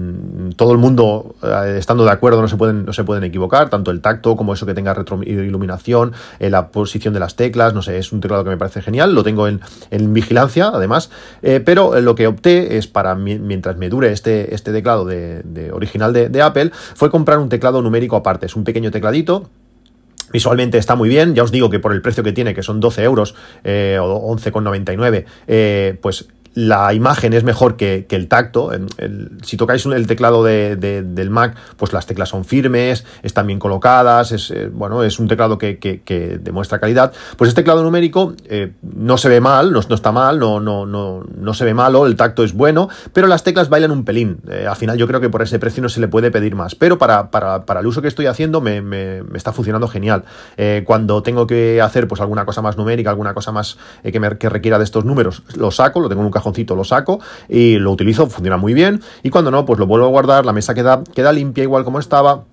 todo 0.56 0.72
el 0.72 0.78
mundo 0.78 1.34
eh, 1.42 1.76
estando 1.78 2.04
de 2.04 2.10
acuerdo 2.10 2.40
no 2.40 2.48
se 2.48 2.56
pueden, 2.56 2.84
no 2.84 2.92
se 2.92 3.04
pueden 3.04 3.24
equivocar, 3.24 3.70
tanto 3.70 3.90
el 3.90 4.00
tacto 4.00 4.36
como 4.36 4.52
eso 4.52 4.66
que 4.66 4.74
tenga 4.74 4.94
retroiluminación, 4.94 6.12
eh, 6.38 6.50
la 6.50 6.68
posición 6.68 7.14
de 7.14 7.20
las 7.20 7.36
teclas, 7.36 7.74
no 7.74 7.82
sé, 7.82 7.98
es 7.98 8.12
un 8.12 8.20
teclado 8.20 8.44
que 8.44 8.50
me 8.50 8.56
parece 8.56 8.82
genial, 8.82 9.14
lo 9.14 9.22
tengo 9.22 9.48
en, 9.48 9.60
en 9.90 10.12
vigilancia 10.12 10.70
además, 10.72 11.10
pero 11.40 12.00
lo 12.00 12.14
que 12.14 12.26
opté 12.26 12.76
es 12.76 12.86
para 12.86 13.14
mientras 13.14 13.76
me 13.76 13.88
dure 13.88 14.11
este, 14.12 14.54
este 14.54 14.72
teclado 14.72 15.04
de, 15.04 15.70
original 15.72 16.12
de, 16.12 16.42
Apple 16.42 16.70
fue 16.72 17.10
comprar 17.10 17.38
un 17.38 17.48
teclado 17.48 17.82
numérico 17.82 18.16
aparte. 18.16 18.46
Es 18.46 18.56
un 18.56 18.64
pequeño 18.64 18.90
tecladito 18.90 19.50
Visualmente 20.32 20.78
está 20.78 20.96
muy 20.96 21.10
bien, 21.10 21.34
ya 21.34 21.42
os 21.42 21.52
digo 21.52 21.68
que 21.68 21.78
por 21.78 21.92
el 21.92 22.00
precio 22.00 22.24
que 22.24 22.32
tiene, 22.32 22.54
que 22.54 22.62
son 22.62 22.80
12 22.80 23.02
euros 23.02 23.34
eh, 23.64 23.98
o 24.00 24.34
11,99, 24.34 25.26
eh, 25.46 25.98
pues 26.00 26.26
la 26.54 26.92
imagen 26.92 27.32
es 27.32 27.44
mejor 27.44 27.76
que, 27.76 28.06
el 28.10 28.28
tacto. 28.28 28.70
si 29.42 29.56
tocáis 29.56 29.86
el 29.86 30.06
teclado 30.06 30.44
del 30.44 31.30
Mac, 31.30 31.56
pues 31.76 31.92
las 31.92 32.06
teclas 32.06 32.28
son 32.28 32.44
firmes, 32.44 33.04
están 33.22 33.46
bien 33.46 33.58
colocadas, 33.58 34.32
es, 34.32 34.50
eh, 34.50 34.68
bueno, 34.72 35.02
es 35.02 35.18
un 35.18 35.28
teclado 35.28 35.58
que, 35.58 36.40
demuestra 36.42 36.78
calidad. 36.78 37.12
Pues 37.36 37.48
este 37.48 37.62
teclado 37.62 37.82
numérico 37.82 38.34
eh, 38.44 38.72
no 38.82 39.16
se 39.16 39.28
ve 39.28 39.40
mal, 39.40 39.72
no, 39.72 39.80
está 39.80 40.12
mal, 40.12 40.38
no, 40.38 40.60
no, 40.60 40.84
no, 40.86 41.24
no 41.36 41.54
se 41.54 41.64
ve 41.64 41.74
malo, 41.74 42.06
el 42.06 42.16
tacto 42.16 42.44
es 42.44 42.52
bueno, 42.52 42.88
pero 43.12 43.26
las 43.26 43.44
teclas 43.44 43.68
bailan 43.68 43.90
un 43.90 44.04
pelín. 44.04 44.40
Eh, 44.50 44.66
al 44.68 44.76
final 44.76 44.98
yo 44.98 45.06
creo 45.06 45.20
que 45.20 45.30
por 45.30 45.42
ese 45.42 45.58
precio 45.58 45.82
no 45.82 45.88
se 45.88 46.00
le 46.00 46.08
puede 46.08 46.30
pedir 46.30 46.54
más, 46.54 46.74
pero 46.74 46.98
para, 46.98 47.30
para, 47.30 47.80
el 47.80 47.86
uso 47.86 48.02
que 48.02 48.08
estoy 48.08 48.26
haciendo 48.26 48.60
me, 48.60 49.22
está 49.34 49.52
funcionando 49.52 49.88
genial. 49.88 50.24
cuando 50.84 51.22
tengo 51.22 51.46
que 51.46 51.80
hacer 51.80 52.06
pues 52.06 52.20
alguna 52.20 52.44
cosa 52.44 52.62
más 52.62 52.76
numérica, 52.76 53.10
alguna 53.10 53.34
cosa 53.34 53.52
más 53.52 53.78
que, 54.02 54.36
que 54.38 54.48
requiera 54.48 54.78
de 54.78 54.84
estos 54.84 55.04
números, 55.04 55.42
lo 55.56 55.70
saco, 55.70 56.00
lo 56.00 56.08
tengo 56.08 56.20
en 56.22 56.26
un 56.26 56.32
lo 56.76 56.84
saco 56.84 57.20
y 57.48 57.78
lo 57.78 57.90
utilizo, 57.90 58.26
funciona 58.26 58.56
muy 58.56 58.74
bien. 58.74 59.00
Y 59.22 59.30
cuando 59.30 59.50
no, 59.50 59.64
pues 59.64 59.78
lo 59.78 59.86
vuelvo 59.86 60.06
a 60.06 60.10
guardar, 60.10 60.44
la 60.46 60.52
mesa 60.52 60.74
queda, 60.74 61.02
queda 61.14 61.32
limpia 61.32 61.64
igual 61.64 61.84
como 61.84 61.98
estaba 61.98 62.44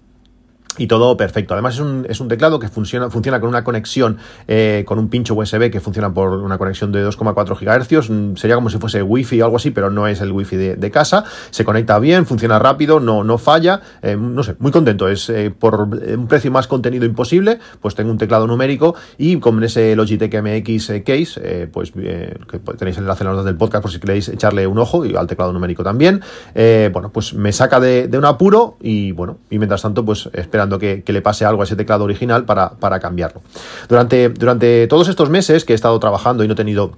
y 0.79 0.87
todo 0.87 1.17
perfecto. 1.17 1.53
Además 1.53 1.75
es 1.75 1.81
un, 1.81 2.07
es 2.09 2.19
un, 2.21 2.29
teclado 2.29 2.57
que 2.57 2.69
funciona, 2.69 3.09
funciona 3.09 3.39
con 3.39 3.49
una 3.49 3.63
conexión, 3.63 4.17
eh, 4.47 4.83
con 4.87 4.97
un 4.97 5.09
pincho 5.09 5.35
USB 5.35 5.69
que 5.69 5.81
funciona 5.81 6.11
por 6.11 6.29
una 6.29 6.57
conexión 6.57 6.91
de 6.91 7.05
2,4 7.05 7.59
GHz. 7.59 8.09
Mm, 8.09 8.35
sería 8.37 8.55
como 8.55 8.69
si 8.69 8.77
fuese 8.77 9.03
Wi-Fi 9.03 9.41
o 9.41 9.45
algo 9.45 9.57
así, 9.57 9.71
pero 9.71 9.91
no 9.91 10.07
es 10.07 10.21
el 10.21 10.31
Wi-Fi 10.31 10.55
de, 10.55 10.89
casa. 10.91 11.25
Se 11.51 11.65
conecta 11.65 11.99
bien, 11.99 12.25
funciona 12.25 12.57
rápido, 12.57 12.99
no, 12.99 13.23
no 13.23 13.37
falla. 13.37 13.81
Eh, 14.01 14.15
no 14.17 14.41
sé, 14.41 14.55
muy 14.59 14.71
contento. 14.71 15.09
Es 15.09 15.29
eh, 15.29 15.51
por 15.51 15.81
un 15.81 16.27
precio 16.27 16.49
más 16.49 16.65
contenido 16.65 17.05
imposible, 17.05 17.59
pues 17.81 17.93
tengo 17.93 18.09
un 18.09 18.17
teclado 18.17 18.47
numérico 18.47 18.95
y 19.17 19.37
con 19.39 19.61
ese 19.63 19.95
Logitech 19.95 20.33
MX 20.41 21.03
Case, 21.05 21.67
pues 21.71 21.91
que 21.91 22.59
tenéis 22.77 22.97
el 22.97 23.03
enlace 23.03 23.23
en 23.25 23.35
las 23.35 23.45
del 23.45 23.57
podcast 23.57 23.81
por 23.81 23.91
si 23.91 23.99
queréis 23.99 24.29
echarle 24.29 24.65
un 24.65 24.79
ojo 24.79 25.05
y 25.05 25.15
al 25.15 25.27
teclado 25.27 25.51
numérico 25.51 25.83
también. 25.83 26.21
bueno, 26.55 27.11
pues 27.11 27.33
me 27.33 27.51
saca 27.51 27.81
de, 27.81 28.07
de 28.07 28.17
un 28.17 28.25
apuro 28.25 28.77
y 28.79 29.11
bueno, 29.11 29.39
y 29.49 29.57
mientras 29.57 29.81
tanto, 29.81 30.05
pues 30.05 30.29
esperando 30.33 30.68
que, 30.77 31.03
le 31.05 31.21
pase 31.21 31.45
algo 31.45 31.61
a 31.61 31.65
ese 31.65 31.75
teclado 31.75 32.03
original 32.03 32.45
para, 32.45 32.99
cambiarlo. 32.99 33.41
Durante, 33.87 34.29
durante 34.29 34.87
todos 34.87 35.07
estos 35.07 35.29
meses 35.29 35.65
que 35.65 35.73
he 35.73 35.75
estado 35.75 35.99
trabajando 35.99 36.43
y 36.43 36.47
no 36.47 36.53
he 36.53 36.57
tenido 36.57 36.91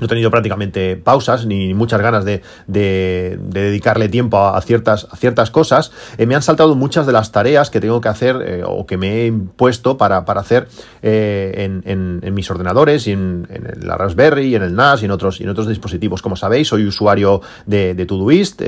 no 0.00 0.06
he 0.06 0.08
tenido 0.08 0.30
prácticamente 0.30 0.96
pausas 0.96 1.46
ni 1.46 1.74
muchas 1.74 2.00
ganas 2.00 2.24
de, 2.24 2.42
dedicarle 2.66 4.08
tiempo 4.08 4.38
a, 4.38 4.60
ciertas, 4.62 5.06
a 5.10 5.16
ciertas 5.16 5.50
cosas. 5.50 5.92
Eh, 6.16 6.26
me 6.26 6.34
han 6.34 6.42
saltado 6.42 6.74
muchas 6.74 7.06
de 7.06 7.12
las 7.12 7.32
tareas 7.32 7.70
que 7.70 7.80
tengo 7.80 8.00
que 8.00 8.08
hacer 8.08 8.42
eh, 8.42 8.62
o 8.64 8.86
que 8.86 8.96
me 8.96 9.20
he 9.20 9.26
impuesto 9.26 9.98
para, 9.98 10.18
hacer 10.18 10.68
eh, 11.02 11.80
en, 11.84 12.34
mis 12.34 12.50
ordenadores 12.50 13.06
y 13.06 13.12
en, 13.12 13.46
la 13.82 13.96
Raspberry 13.96 14.46
y 14.46 14.54
en 14.54 14.62
el 14.62 14.74
NAS 14.74 15.02
y 15.02 15.04
en 15.04 15.10
otros, 15.10 15.40
en 15.40 15.50
otros 15.50 15.68
dispositivos. 15.68 16.22
Como 16.22 16.36
sabéis, 16.36 16.68
soy 16.68 16.86
usuario 16.86 17.42
de, 17.66 17.94
de 17.94 18.06
Todoist 18.06 18.62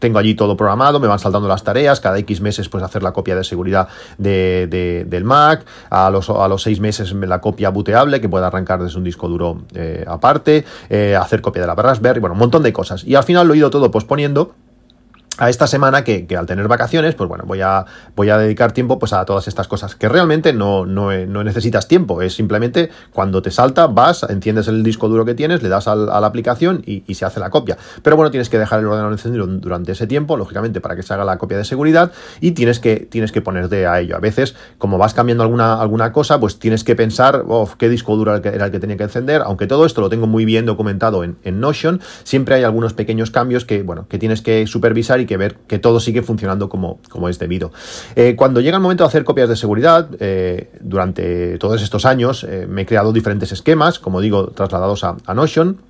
tengo 0.00 0.18
allí 0.18 0.34
todo 0.34 0.56
programado, 0.56 0.98
me 0.98 1.06
van 1.06 1.20
saltando 1.20 1.46
las 1.46 1.62
tareas, 1.62 2.00
cada 2.00 2.18
X 2.18 2.40
meses 2.40 2.68
pues 2.68 2.82
hacer 2.82 3.02
la 3.02 3.12
copia 3.12 3.36
de 3.36 3.44
seguridad 3.44 3.88
de, 4.18 5.06
del 5.06 5.24
Mac, 5.24 5.64
a 5.90 6.10
los, 6.10 6.28
a 6.30 6.48
los 6.48 6.62
seis 6.62 6.80
meses 6.80 7.12
la 7.12 7.40
copia 7.40 7.70
booteable 7.70 8.20
que 8.20 8.28
pueda 8.28 8.48
arrancar 8.48 8.82
desde 8.82 8.98
un 8.98 9.04
disco 9.04 9.28
duro 9.28 9.62
eh, 9.74 10.04
aparte, 10.08 10.64
eh, 10.88 11.16
hacer 11.16 11.40
copia 11.40 11.62
de 11.62 11.68
la 11.68 11.74
Raspberry, 11.74 12.20
bueno, 12.20 12.34
un 12.34 12.40
montón 12.40 12.62
de 12.62 12.72
cosas. 12.72 13.04
Y 13.04 13.14
al 13.14 13.24
final 13.24 13.46
lo 13.46 13.54
he 13.54 13.58
ido 13.58 13.70
todo 13.70 13.90
posponiendo 13.90 14.54
a 15.38 15.48
esta 15.48 15.66
semana 15.66 16.04
que, 16.04 16.26
al 16.36 16.46
tener 16.46 16.68
vacaciones, 16.68 17.14
pues 17.14 17.28
bueno, 17.28 17.44
voy 17.46 17.60
a, 17.62 17.86
voy 18.14 18.28
a 18.30 18.36
dedicar 18.36 18.72
tiempo 18.72 18.98
pues 18.98 19.12
a 19.12 19.24
todas 19.24 19.48
estas 19.48 19.68
cosas 19.68 19.94
que 19.94 20.08
realmente 20.08 20.52
no, 20.52 20.84
no, 20.84 21.10
necesitas 21.44 21.88
tiempo, 21.88 22.20
es 22.22 22.34
simplemente 22.34 22.90
cuando 23.12 23.40
te 23.40 23.50
salta, 23.50 23.86
vas, 23.86 24.24
enciendes 24.28 24.68
el 24.68 24.82
disco 24.82 25.08
duro 25.08 25.24
que 25.24 25.34
tienes, 25.34 25.62
le 25.62 25.68
das 25.68 25.88
a 25.88 25.96
la 25.96 26.26
aplicación 26.26 26.82
y, 26.84 27.02
se 27.14 27.24
hace 27.24 27.40
la 27.40 27.50
copia. 27.50 27.76
Pero 28.02 28.16
bueno, 28.16 28.30
tienes 28.30 28.48
que 28.48 28.58
dejar 28.58 28.80
el 28.80 28.86
ordenador 28.86 29.12
encendido 29.12 29.46
durante 29.46 29.92
ese 29.92 30.06
tiempo, 30.06 30.36
lógicamente, 30.36 30.80
para 30.80 30.96
que 30.96 31.02
se 31.02 31.12
haga 31.12 31.24
la 31.24 31.36
copia 31.38 31.58
de 31.58 31.64
seguridad 31.64 32.12
y 32.40 32.52
tienes 32.52 32.78
que, 32.78 32.96
tienes 32.96 33.30
que 33.30 33.42
ponerte 33.42 33.86
a 33.86 34.00
ello. 34.00 34.16
A 34.16 34.20
veces, 34.20 34.54
como 34.78 34.96
vas 34.96 35.12
cambiando 35.12 35.42
alguna, 35.42 35.80
alguna 35.80 36.12
cosa, 36.12 36.40
pues 36.40 36.58
tienes 36.58 36.82
que 36.82 36.96
pensar, 36.96 37.44
qué 37.78 37.88
disco 37.88 38.16
duro 38.16 38.34
era 38.36 38.66
el, 38.66 38.72
que, 38.72 38.78
tenía 38.80 38.96
que 38.96 39.04
encender, 39.04 39.42
aunque 39.44 39.66
todo 39.66 39.84
esto 39.84 40.00
lo 40.00 40.08
tengo 40.08 40.26
muy 40.26 40.44
bien 40.44 40.66
documentado 40.66 41.24
en, 41.24 41.36
en 41.44 41.60
Notion, 41.60 42.00
siempre 42.24 42.54
hay 42.54 42.64
algunos 42.64 42.94
pequeños 42.94 43.30
cambios 43.30 43.64
que, 43.64 43.82
bueno, 43.82 44.06
que 44.08 44.18
tienes 44.18 44.42
que 44.42 44.66
supervisar 44.66 45.19
y 45.20 45.26
que 45.26 45.36
ver 45.36 45.56
que 45.66 45.78
todo 45.78 46.00
sigue 46.00 46.22
funcionando 46.22 46.68
como, 46.68 47.00
como 47.08 47.28
es 47.28 47.38
debido. 47.38 47.72
Eh, 48.16 48.34
cuando 48.36 48.60
llega 48.60 48.76
el 48.76 48.82
momento 48.82 49.04
de 49.04 49.08
hacer 49.08 49.24
copias 49.24 49.48
de 49.48 49.56
seguridad, 49.56 50.08
eh, 50.18 50.70
durante 50.80 51.58
todos 51.58 51.82
estos 51.82 52.04
años 52.04 52.44
eh, 52.44 52.66
me 52.68 52.82
he 52.82 52.86
creado 52.86 53.12
diferentes 53.12 53.52
esquemas, 53.52 53.98
como 53.98 54.20
digo, 54.20 54.48
trasladados 54.48 55.04
a 55.04 55.34
Notion 55.34 55.89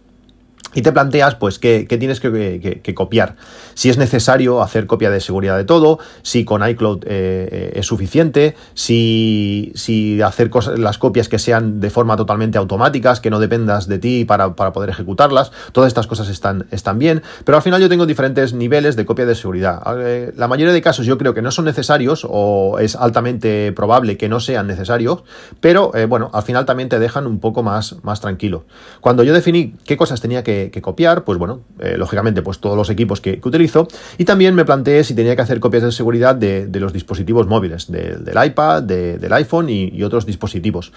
y 0.75 0.83
te 0.83 0.93
planteas, 0.93 1.35
pues, 1.35 1.59
qué, 1.59 1.85
tienes 1.99 2.21
que, 2.21 2.95
copiar. 2.95 3.37
Si 3.75 3.89
es 3.89 3.99
necesario 3.99 4.63
hacer 4.63 4.87
copia 4.87 5.11
de 5.11 5.21
seguridad 5.21 5.57
de 5.57 5.65
todo, 5.65 5.99
si 6.23 6.45
con 6.45 6.67
iCloud 6.67 7.05
eh, 7.05 7.49
eh, 7.51 7.73
es 7.75 7.87
suficiente, 7.87 8.55
si, 8.75 9.73
si 9.75 10.23
hacer 10.23 10.51
las 10.77 10.99
copias 10.99 11.29
que 11.29 11.39
sean 11.39 11.81
de 11.81 11.91
forma 11.91 12.17
totalmente 12.17 12.59
automáticas, 12.59 13.21
que 13.21 13.31
no 13.31 13.41
dependas 13.41 13.89
de 13.89 13.99
ti 13.99 14.25
para, 14.25 14.55
poder 14.55 14.91
ejecutarlas. 14.91 15.51
Todas 15.73 15.89
estas 15.89 16.07
cosas 16.07 16.29
están, 16.29 16.67
están 16.71 16.99
bien, 16.99 17.23
pero 17.45 17.57
al 17.57 17.63
final 17.63 17.81
yo 17.81 17.89
tengo 17.89 18.07
diferentes 18.07 18.53
niveles 18.53 18.95
de 18.97 19.07
copia 19.07 19.27
de 19.27 19.35
seguridad. 19.35 19.83
Eh, 19.99 20.33
la 20.37 20.47
mayoría 20.47 20.73
de 20.73 20.83
casos 20.83 21.07
yo 21.07 21.19
creo 21.19 21.35
que 21.35 21.43
no 21.43 21.51
son 21.51 21.65
necesarios 21.65 22.27
o 22.29 22.79
es 22.79 22.95
altamente 22.95 23.73
probable 23.73 24.17
que 24.17 24.29
no 24.29 24.39
sean 24.39 24.67
necesarios, 24.67 25.25
pero 25.61 25.93
bueno, 26.09 26.31
al 26.33 26.43
final 26.43 26.65
también 26.65 26.89
te 26.89 26.99
dejan 26.99 27.27
un 27.27 27.41
poco 27.41 27.63
más, 27.63 27.97
más 28.03 28.21
tranquilo. 28.21 28.65
Cuando 29.01 29.23
yo 29.25 29.33
definí 29.33 29.75
qué 29.85 29.97
cosas 29.97 30.21
tenía 30.21 30.45
que 30.45 30.60
que, 30.69 30.83
copiar, 30.83 31.25
pues 31.25 31.39
bueno, 31.39 31.61
eh, 31.79 31.97
lógicamente, 31.97 32.43
pues 32.43 32.59
todos 32.59 32.77
los 32.77 32.91
equipos 32.91 33.21
que, 33.21 33.41
utilizo. 33.43 33.89
Y 34.19 34.25
también 34.25 34.55
me 34.55 34.65
planteé 34.65 35.05
si 35.05 35.15
tenía 35.15 35.37
que 35.37 35.43
hacer 35.43 35.61
copias 35.61 35.83
de 35.83 35.93
seguridad 35.93 36.35
de, 36.35 36.69
los 36.81 36.93
dispositivos 36.93 37.47
móviles, 37.47 37.91
del 37.91 38.45
iPad, 38.45 38.83
del 38.83 39.33
iPhone 39.33 39.69
y, 39.71 40.03
otros 40.03 40.27
dispositivos. 40.27 40.93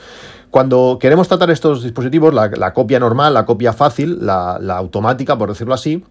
Cuando 0.49 0.97
queremos 0.99 1.27
tratar 1.27 1.51
estos 1.51 1.83
dispositivos, 1.83 2.33
la, 2.33 2.73
copia 2.73 2.99
normal, 2.99 3.33
la 3.33 3.45
copia 3.45 3.73
fácil, 3.73 4.25
la 4.25 4.77
automática, 4.77 5.37
por 5.37 5.49
decirlo 5.49 5.73
así, 5.73 6.03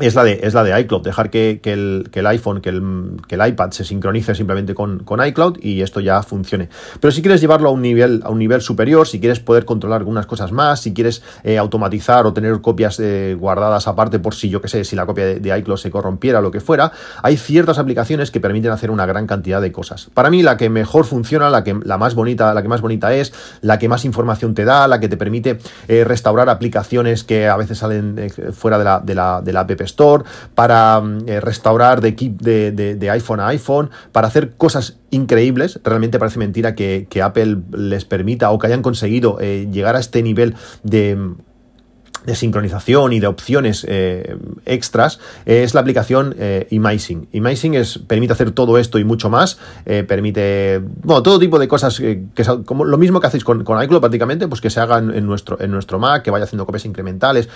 es 0.00 0.14
la 0.14 0.24
de, 0.24 0.40
es 0.42 0.54
la 0.54 0.64
de 0.64 0.80
iCloud, 0.80 1.02
dejar 1.02 1.28
que, 1.28 1.60
el, 1.64 2.26
iPhone, 2.26 2.62
que 2.62 2.70
el, 2.70 3.46
iPad 3.46 3.72
se 3.72 3.84
sincronice 3.84 4.34
simplemente 4.34 4.74
con, 4.74 5.04
iCloud 5.04 5.58
y 5.60 5.82
esto 5.82 6.00
ya 6.00 6.22
funcione. 6.22 6.70
Pero 6.98 7.12
si 7.12 7.20
quieres 7.20 7.42
llevarlo 7.42 7.68
a 7.68 7.72
un 7.72 7.82
nivel, 7.82 8.22
a 8.24 8.30
un 8.30 8.38
nivel 8.38 8.62
superior, 8.62 9.06
si 9.06 9.20
quieres 9.20 9.40
poder 9.40 9.66
controlar 9.66 10.00
algunas 10.00 10.24
cosas 10.24 10.50
más, 10.50 10.80
si 10.80 10.94
quieres 10.94 11.22
eh, 11.44 11.58
automatizar 11.58 12.24
o 12.26 12.32
tener 12.32 12.58
copias 12.62 12.98
eh, 13.00 13.36
guardadas 13.38 13.86
aparte 13.86 14.18
por 14.18 14.34
si, 14.34 14.48
yo 14.48 14.62
que 14.62 14.68
sé, 14.68 14.84
si 14.84 14.96
la 14.96 15.04
copia 15.04 15.26
de, 15.26 15.58
iCloud 15.58 15.76
se 15.76 15.90
corrompiera 15.90 16.38
o 16.38 16.42
lo 16.42 16.50
que 16.50 16.60
fuera, 16.60 16.92
hay 17.22 17.36
ciertas 17.36 17.78
aplicaciones 17.78 18.30
que 18.30 18.40
permiten 18.40 18.70
hacer 18.70 18.90
una 18.90 19.04
gran 19.04 19.26
cantidad 19.26 19.60
de 19.60 19.72
cosas. 19.72 20.08
Para 20.14 20.30
mí 20.30 20.42
la 20.42 20.56
que 20.56 20.70
mejor 20.70 21.04
funciona, 21.04 21.50
la 21.50 21.64
que 21.64 21.78
la 21.84 21.98
más 21.98 22.14
bonita, 22.14 22.54
la 22.54 22.62
que 22.62 22.68
más 22.68 22.80
bonita 22.80 23.12
es, 23.14 23.34
la 23.60 23.78
que 23.78 23.90
más 23.90 24.06
información 24.06 24.54
te 24.54 24.64
da, 24.64 24.88
la 24.88 25.00
que 25.00 25.10
te 25.10 25.18
permite 25.18 25.58
eh, 25.88 26.04
restaurar 26.04 26.48
aplicaciones 26.48 27.24
que 27.24 27.46
a 27.46 27.58
veces 27.58 27.76
salen 27.76 28.30
fuera 28.54 28.78
de 28.78 28.84
la, 28.84 29.00
de 29.00 29.14
la, 29.14 29.42
de 29.42 29.52
la 29.52 29.60
app 29.60 29.81
Store, 29.84 30.24
para 30.54 31.00
mm, 31.00 31.28
eh, 31.28 31.40
restaurar 31.40 32.00
de, 32.00 32.12
de, 32.12 33.10
iPhone 33.10 33.40
a 33.40 33.48
iPhone, 33.48 33.90
para 34.12 34.28
hacer 34.28 34.52
cosas 34.56 34.98
increíbles. 35.10 35.80
Realmente 35.84 36.18
parece 36.18 36.38
mentira 36.38 36.74
que, 36.74 37.06
Apple 37.22 37.58
les 37.72 38.04
permita 38.04 38.50
o 38.50 38.58
que 38.58 38.66
hayan 38.66 38.82
conseguido 38.82 39.38
eh, 39.40 39.68
llegar 39.70 39.96
a 39.96 40.00
este 40.00 40.22
nivel 40.22 40.54
de 40.82 41.16
de 42.24 42.36
sincronización 42.36 43.12
y 43.12 43.18
de 43.18 43.26
opciones 43.26 43.84
eh, 43.88 44.36
extras 44.64 45.18
es 45.44 45.74
la 45.74 45.80
aplicación 45.80 46.36
eh, 46.38 46.68
Emazing. 46.70 47.74
es, 47.74 47.98
permite 47.98 48.32
hacer 48.32 48.52
todo 48.52 48.78
esto 48.78 49.00
y 49.00 49.04
mucho 49.04 49.28
más. 49.28 49.58
permite, 49.84 50.80
todo 51.04 51.40
tipo 51.40 51.58
de 51.58 51.66
cosas 51.66 51.98
que 51.98 52.24
como 52.64 52.84
lo 52.84 52.96
mismo 52.96 53.18
que 53.18 53.26
hacéis 53.26 53.42
con, 53.42 53.64
con 53.64 53.82
iCloud 53.82 53.98
prácticamente, 53.98 54.46
pues 54.46 54.60
que 54.60 54.70
se 54.70 54.78
hagan 54.78 55.12
en 55.12 55.26
nuestro, 55.26 55.60
en 55.60 55.72
nuestro 55.72 55.98
Mac, 55.98 56.22
que 56.22 56.30
vaya 56.30 56.44
haciendo 56.44 56.64
copias 56.64 56.84
incrementales, 56.84 57.48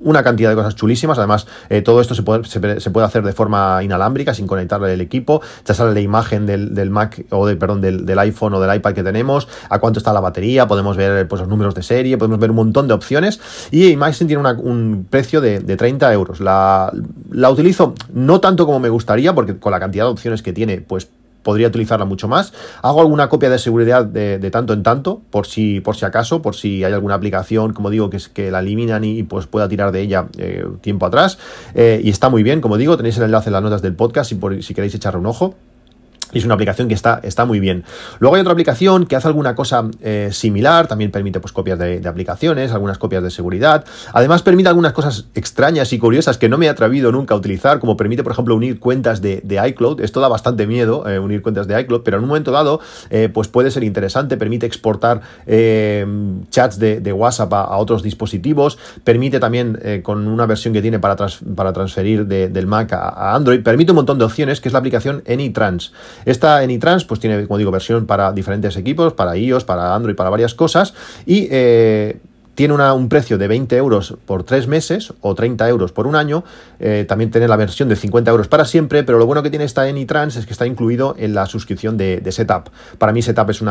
una 0.00 0.22
cantidad 0.22 0.50
de 0.50 0.56
cosas 0.56 0.74
chulísimas. 0.74 1.18
Además, 1.18 1.46
eh, 1.68 1.82
todo 1.82 2.00
esto 2.00 2.14
se 2.14 2.22
puede, 2.22 2.44
se, 2.44 2.60
puede, 2.60 3.06
hacer 3.06 3.22
de 3.22 3.32
forma 3.32 3.82
inalámbrica, 3.82 4.34
sin 4.34 4.46
conectarle 4.46 4.92
el 4.92 5.00
equipo. 5.00 5.42
Ya 5.64 5.74
sale 5.74 5.94
la 5.94 6.00
imagen 6.00 6.46
del, 6.46 6.90
Mac 6.90 7.24
o 7.30 7.46
del, 7.46 7.58
perdón, 7.58 7.80
del, 7.80 8.18
iPhone 8.18 8.54
o 8.54 8.60
del 8.60 8.76
iPad 8.76 8.92
que 8.92 9.02
tenemos, 9.02 9.48
a 9.68 9.78
cuánto 9.78 9.98
está 9.98 10.12
la 10.12 10.20
batería, 10.20 10.66
podemos 10.66 10.96
ver 10.96 11.26
pues, 11.28 11.40
los 11.40 11.48
números 11.48 11.74
de 11.74 11.82
serie, 11.82 12.18
podemos 12.18 12.38
ver 12.38 12.50
un 12.50 12.56
montón 12.56 12.88
de 12.88 12.94
opciones. 12.94 13.40
Y 13.70 13.88
Imagine 13.88 14.28
tiene 14.28 14.48
un 14.62 15.06
precio 15.08 15.40
de, 15.40 15.60
30 15.74 16.12
euros. 16.12 16.40
La, 16.40 16.92
la 17.30 17.50
utilizo 17.50 17.94
no 18.12 18.40
tanto 18.40 18.66
como 18.66 18.78
me 18.78 18.88
gustaría, 18.88 19.34
porque 19.34 19.58
con 19.58 19.72
la 19.72 19.80
cantidad 19.80 20.04
de 20.04 20.10
opciones 20.10 20.42
que 20.42 20.52
tiene, 20.52 20.80
pues 20.80 21.08
podría 21.44 21.68
utilizarla 21.68 22.04
mucho 22.04 22.26
más. 22.26 22.52
Hago 22.82 23.00
alguna 23.00 23.28
copia 23.28 23.48
de 23.50 23.60
seguridad 23.60 24.04
de, 24.04 24.50
tanto 24.50 24.72
en 24.72 24.82
tanto, 24.82 25.22
por 25.30 25.46
si, 25.46 25.80
por 25.80 25.94
si 25.94 26.04
acaso, 26.04 26.42
por 26.42 26.56
si 26.56 26.82
hay 26.82 26.92
alguna 26.92 27.14
aplicación, 27.14 27.72
como 27.72 27.90
digo, 27.90 28.10
que, 28.10 28.18
que 28.32 28.50
la 28.50 28.58
eliminan 28.58 29.04
y, 29.04 29.22
pues 29.22 29.46
pueda 29.46 29.68
tirar 29.68 29.92
de 29.92 30.00
ella 30.00 30.26
eh, 30.38 30.64
tiempo 30.80 31.06
atrás. 31.06 31.38
Eh, 31.74 32.00
y 32.02 32.10
está 32.10 32.28
muy 32.28 32.42
bien, 32.42 32.60
como 32.60 32.76
digo, 32.76 32.96
tenéis 32.96 33.16
el 33.18 33.24
enlace 33.24 33.50
en 33.50 33.52
las 33.52 33.62
notas 33.62 33.82
del 33.82 33.94
podcast 33.94 34.30
si, 34.30 34.34
por, 34.34 34.60
si 34.60 34.74
queréis 34.74 34.94
echarle 34.94 35.20
un 35.20 35.26
ojo. 35.26 35.54
Y 36.34 36.38
es 36.38 36.44
una 36.44 36.54
aplicación 36.54 36.88
que 36.88 36.94
está, 36.94 37.20
está 37.22 37.44
muy 37.44 37.60
bien. 37.60 37.84
Luego 38.18 38.34
hay 38.34 38.40
otra 38.40 38.52
aplicación 38.52 39.06
que 39.06 39.16
hace 39.16 39.28
alguna 39.28 39.54
cosa 39.54 39.88
eh, 40.02 40.28
similar, 40.32 40.88
también 40.88 41.10
permite 41.10 41.40
pues, 41.40 41.52
copias 41.52 41.78
de, 41.78 42.06
aplicaciones, 42.06 42.72
algunas 42.72 42.98
copias 42.98 43.22
de 43.22 43.30
seguridad. 43.30 43.84
Además 44.12 44.42
permite 44.42 44.68
algunas 44.68 44.92
cosas 44.92 45.26
extrañas 45.34 45.92
y 45.92 45.98
curiosas 45.98 46.36
que 46.36 46.48
no 46.48 46.58
me 46.58 46.66
he 46.66 46.68
atrevido 46.68 47.12
nunca 47.12 47.34
a 47.34 47.36
utilizar, 47.36 47.78
como 47.78 47.96
permite, 47.96 48.24
por 48.24 48.32
ejemplo, 48.32 48.54
unir 48.56 48.80
cuentas 48.80 49.22
de, 49.22 49.42
iCloud. 49.68 50.00
Esto 50.00 50.20
da 50.20 50.28
bastante 50.28 50.66
miedo, 50.66 51.08
eh, 51.08 51.18
unir 51.18 51.40
cuentas 51.40 51.68
de 51.68 51.80
iCloud, 51.80 52.02
pero 52.02 52.16
en 52.16 52.24
un 52.24 52.28
momento 52.28 52.50
dado 52.50 52.80
eh, 53.10 53.30
pues 53.32 53.46
puede 53.46 53.70
ser 53.70 53.84
interesante. 53.84 54.36
Permite 54.36 54.66
exportar 54.66 55.20
chats 56.50 56.78
de, 56.78 57.12
WhatsApp 57.12 57.52
a, 57.52 57.76
otros 57.76 58.02
dispositivos. 58.02 58.76
Permite 59.04 59.38
también, 59.38 59.80
con 60.02 60.26
una 60.26 60.46
versión 60.46 60.74
que 60.74 60.82
tiene 60.82 60.98
para, 60.98 61.16
para 61.54 61.72
transferir 61.72 62.26
del 62.26 62.66
Mac 62.66 62.92
a, 62.92 63.08
a 63.08 63.34
Android, 63.36 63.62
permite 63.62 63.92
un 63.92 63.96
montón 63.96 64.18
de 64.18 64.24
opciones, 64.24 64.60
que 64.60 64.68
es 64.68 64.72
la 64.72 64.80
aplicación 64.80 65.22
AnyTrans. 65.28 65.92
Esta 66.24 66.58
AnyTrans 66.58 67.04
pues 67.04 67.20
tiene, 67.20 67.46
como 67.46 67.58
digo, 67.58 67.70
versión 67.70 68.06
para 68.06 68.32
diferentes 68.32 68.76
equipos, 68.76 69.12
para 69.12 69.36
iOS, 69.36 69.64
para 69.64 69.94
Android, 69.94 70.16
para 70.16 70.30
varias 70.30 70.54
cosas 70.54 70.94
y 71.26 71.48
eh, 71.50 72.18
tiene 72.54 72.74
un 72.74 73.08
precio 73.08 73.36
de 73.36 73.48
20 73.48 73.76
euros 73.76 74.16
por 74.26 74.44
tres 74.44 74.68
meses 74.68 75.12
o 75.20 75.34
30 75.34 75.68
euros 75.68 75.90
por 75.90 76.06
un 76.06 76.14
año. 76.14 76.44
Eh, 76.78 77.04
también 77.08 77.30
tiene 77.30 77.48
la 77.48 77.56
versión 77.56 77.88
de 77.88 77.96
50 77.96 78.30
euros 78.30 78.48
para 78.48 78.64
siempre, 78.64 79.02
pero 79.02 79.18
lo 79.18 79.26
bueno 79.26 79.42
que 79.42 79.50
tiene 79.50 79.64
esta 79.64 79.82
AnyTrans 79.82 80.36
es 80.36 80.46
que 80.46 80.52
está 80.52 80.66
incluido 80.66 81.16
en 81.18 81.34
la 81.34 81.46
suscripción 81.46 81.96
de, 81.96 82.22
Setup. 82.30 82.68
Para 82.98 83.12
mí 83.12 83.22
Setup 83.22 83.50
es, 83.50 83.62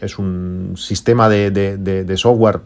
es 0.00 0.18
un 0.18 0.74
sistema 0.76 1.28
de 1.28 2.14
software 2.16 2.60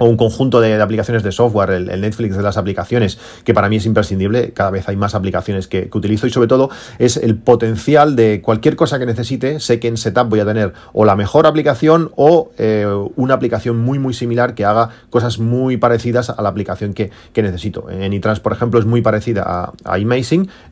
o 0.00 0.06
un 0.06 0.16
conjunto 0.16 0.60
de, 0.60 0.80
aplicaciones 0.80 1.22
de 1.22 1.30
software, 1.30 1.70
el, 1.70 2.00
Netflix 2.00 2.36
de 2.36 2.42
las 2.42 2.56
aplicaciones, 2.56 3.18
que 3.44 3.52
para 3.52 3.68
mí 3.68 3.76
es 3.76 3.86
imprescindible, 3.86 4.52
cada 4.52 4.70
vez 4.70 4.88
hay 4.88 4.96
más 4.96 5.14
aplicaciones 5.14 5.68
que, 5.68 5.90
utilizo 5.92 6.26
y 6.26 6.30
sobre 6.30 6.48
todo 6.48 6.70
es 6.98 7.18
el 7.18 7.36
potencial 7.36 8.16
de 8.16 8.40
cualquier 8.40 8.76
cosa 8.76 8.98
que 8.98 9.04
necesite, 9.04 9.60
sé 9.60 9.78
que 9.78 9.88
en 9.88 9.98
Setup 9.98 10.28
voy 10.28 10.40
a 10.40 10.46
tener 10.46 10.72
o 10.94 11.04
la 11.04 11.16
mejor 11.16 11.46
aplicación 11.46 12.10
o 12.16 12.50
eh, 12.56 12.86
una 13.16 13.34
aplicación 13.34 13.76
muy 13.76 13.98
muy 13.98 14.14
similar 14.14 14.54
que 14.54 14.64
haga 14.64 14.88
cosas 15.10 15.38
muy 15.38 15.76
parecidas 15.76 16.30
a 16.30 16.40
la 16.40 16.48
aplicación 16.48 16.94
que, 16.94 17.10
necesito. 17.34 17.90
En 17.90 18.12
iTrans, 18.12 18.40
por 18.40 18.52
ejemplo, 18.52 18.80
es 18.80 18.86
muy 18.86 19.02
parecida 19.02 19.42
a, 19.46 19.72
a 19.84 19.98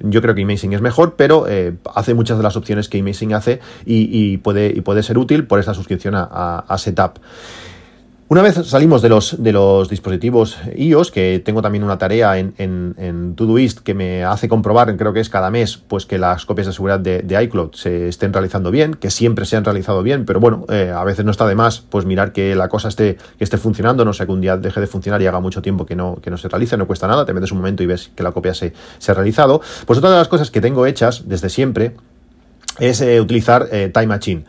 yo 0.01 0.23
creo 0.23 0.35
que 0.35 0.41
Imazing 0.41 0.73
es 0.73 0.81
mejor, 0.81 1.15
pero 1.17 1.47
eh, 1.49 1.75
hace 1.95 2.15
muchas 2.15 2.37
de 2.39 2.43
las 2.43 2.57
opciones 2.57 2.89
que 2.89 2.99
Imazing 2.99 3.35
hace 3.35 3.61
y, 3.85 4.39
puede, 4.39 4.73
y 4.75 4.81
puede 4.81 5.03
ser 5.03 5.19
útil 5.19 5.47
por 5.47 5.59
esta 5.59 5.75
suscripción 5.75 6.15
a 6.17 6.77
Setup. 6.79 7.19
Una 8.31 8.43
vez 8.43 8.57
salimos 8.67 9.01
de 9.01 9.09
los, 9.09 9.43
de 9.43 9.53
los 9.53 9.89
dispositivos 9.89 10.59
iOS, 10.77 11.11
que 11.11 11.41
tengo 11.43 11.63
también 11.63 11.83
una 11.83 11.97
tarea 11.97 12.39
en, 12.39 12.53
en, 12.59 13.35
Todoist 13.35 13.79
que 13.79 13.95
me 13.95 14.23
hace 14.23 14.51
comprobar, 14.51 14.95
creo 14.99 15.15
que 15.15 15.21
es 15.21 15.31
cada 15.31 15.51
mes, 15.51 15.79
pues 15.79 16.05
que 16.05 16.19
las 16.19 16.45
copias 16.45 16.67
de 16.67 16.75
seguridad 16.75 17.01
de, 17.01 17.43
iCloud 17.45 17.73
se 17.73 18.07
estén 18.07 18.35
realizando 18.35 18.71
bien, 18.71 18.93
que 18.93 19.11
siempre 19.11 19.47
se 19.47 19.57
han 19.57 19.65
realizado 19.65 20.03
bien, 20.03 20.27
pero 20.27 20.41
bueno, 20.41 20.67
eh, 20.69 20.93
a 20.95 21.05
veces 21.05 21.25
no 21.25 21.31
está 21.31 21.47
de 21.47 21.55
más 21.55 21.81
pues 21.81 22.05
mirar 22.05 22.33
que 22.33 22.55
la 22.55 22.69
cosa 22.69 22.89
esté, 22.89 23.17
esté 23.39 23.57
funcionando, 23.57 24.05
no 24.05 24.13
sé, 24.13 24.27
que 24.27 24.33
un 24.33 24.43
día 24.43 24.59
deje 24.59 24.79
de 24.79 24.87
funcionar 24.87 25.23
y 25.23 25.27
haga 25.27 25.41
mucho 25.41 25.63
tiempo 25.63 25.87
que 25.87 25.97
no, 25.97 26.17
que 26.17 26.31
no 26.31 26.37
se 26.37 26.49
realice, 26.49 26.77
no 26.77 26.87
cuesta 26.87 27.09
nada, 27.09 27.25
te 27.25 27.33
metes 27.33 27.51
un 27.51 27.59
momento 27.59 27.83
y 27.83 27.87
ves 27.87 28.11
que 28.15 28.23
la 28.23 28.33
copia 28.33 28.53
se, 28.53 28.75
se 28.99 29.11
ha 29.11 29.15
realizado. 29.15 29.63
Pues 29.87 29.99
otra 30.01 30.11
de 30.11 30.19
las 30.19 30.29
cosas 30.29 30.51
que 30.51 30.61
tengo 30.61 30.85
hechas 30.85 31.27
desde 31.27 31.49
siempre 31.49 31.95
es 32.79 33.01
eh, 33.01 33.23
utilizar 33.23 33.69
eh, 33.73 33.91
Time 33.93 34.09
Machine. 34.09 34.45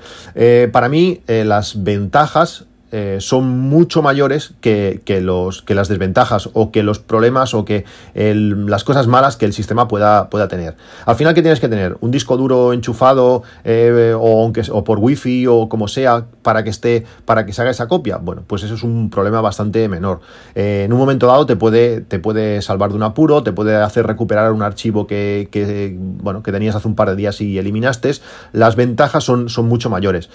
para 0.74 0.89
mí, 0.89 1.21
las 1.27 1.81
ventajas 1.81 2.65
eh, 2.91 3.17
son 3.19 3.48
mucho 3.48 4.01
mayores 4.01 4.53
que, 4.62 5.01
los, 5.22 5.62
que 5.62 5.75
las 5.75 5.88
desventajas 5.89 6.50
o 6.53 6.72
que 6.72 6.81
los 6.81 6.98
problemas 6.98 7.53
o 7.53 7.63
que 7.63 7.86
las 8.15 8.84
cosas 8.84 9.08
malas 9.08 9.38
que 9.38 9.46
el 9.46 9.53
sistema 9.53 9.88
pueda, 9.88 10.29
pueda 10.29 10.48
tener. 10.48 10.75
Al 11.05 11.15
final, 11.15 11.34
¿qué 11.36 11.41
tienes 11.41 11.60
que 11.60 11.69
tener? 11.69 11.98
Un 12.01 12.10
disco 12.10 12.36
duro 12.36 12.74
enchufado 12.74 13.43
eh, 13.63 14.13
o, 14.17 14.41
aunque, 14.41 14.63
o 14.72 14.84
por 14.84 14.98
wifi 15.00 15.46
o 15.46 15.69
como 15.69 15.88
sea 15.88 16.25
para 16.41 16.63
que 16.63 16.72
esté, 16.72 17.05
para 17.25 17.46
que 17.46 17.53
se 17.53 17.62
haga 17.62 17.72
esa 17.72 17.88
copia. 17.88 18.17
Bueno, 18.17 18.43
pues 18.48 18.63
eso 18.63 18.74
es 18.74 18.84
un 18.84 19.12
problema 19.12 19.39
bastante 19.41 19.88
menor. 19.88 20.22
Eh, 20.55 20.84
en 20.86 20.93
un 20.93 21.00
momento 21.00 21.27
dado 21.27 21.46
te 21.46 21.55
puede, 21.55 22.01
te 22.01 22.17
puede 22.17 22.62
salvar 22.63 22.89
de 22.89 22.96
un 22.96 23.03
apuro, 23.03 23.43
te 23.43 23.51
puede 23.51 23.75
hacer 23.75 24.08
recuperar 24.08 24.51
un 24.51 24.63
archivo 24.63 25.05
que, 25.05 25.96
bueno, 26.00 26.41
que 26.41 26.51
tenías 26.51 26.75
hace 26.75 26.88
un 26.88 26.96
par 26.96 27.10
de 27.10 27.15
días 27.15 27.39
y 27.41 27.60
eliminaste. 27.60 28.10
Las 28.53 28.75
ventajas 28.75 29.24
son, 29.24 29.50
son 29.50 29.67
mucho 29.67 29.91
mayores. 29.91 30.29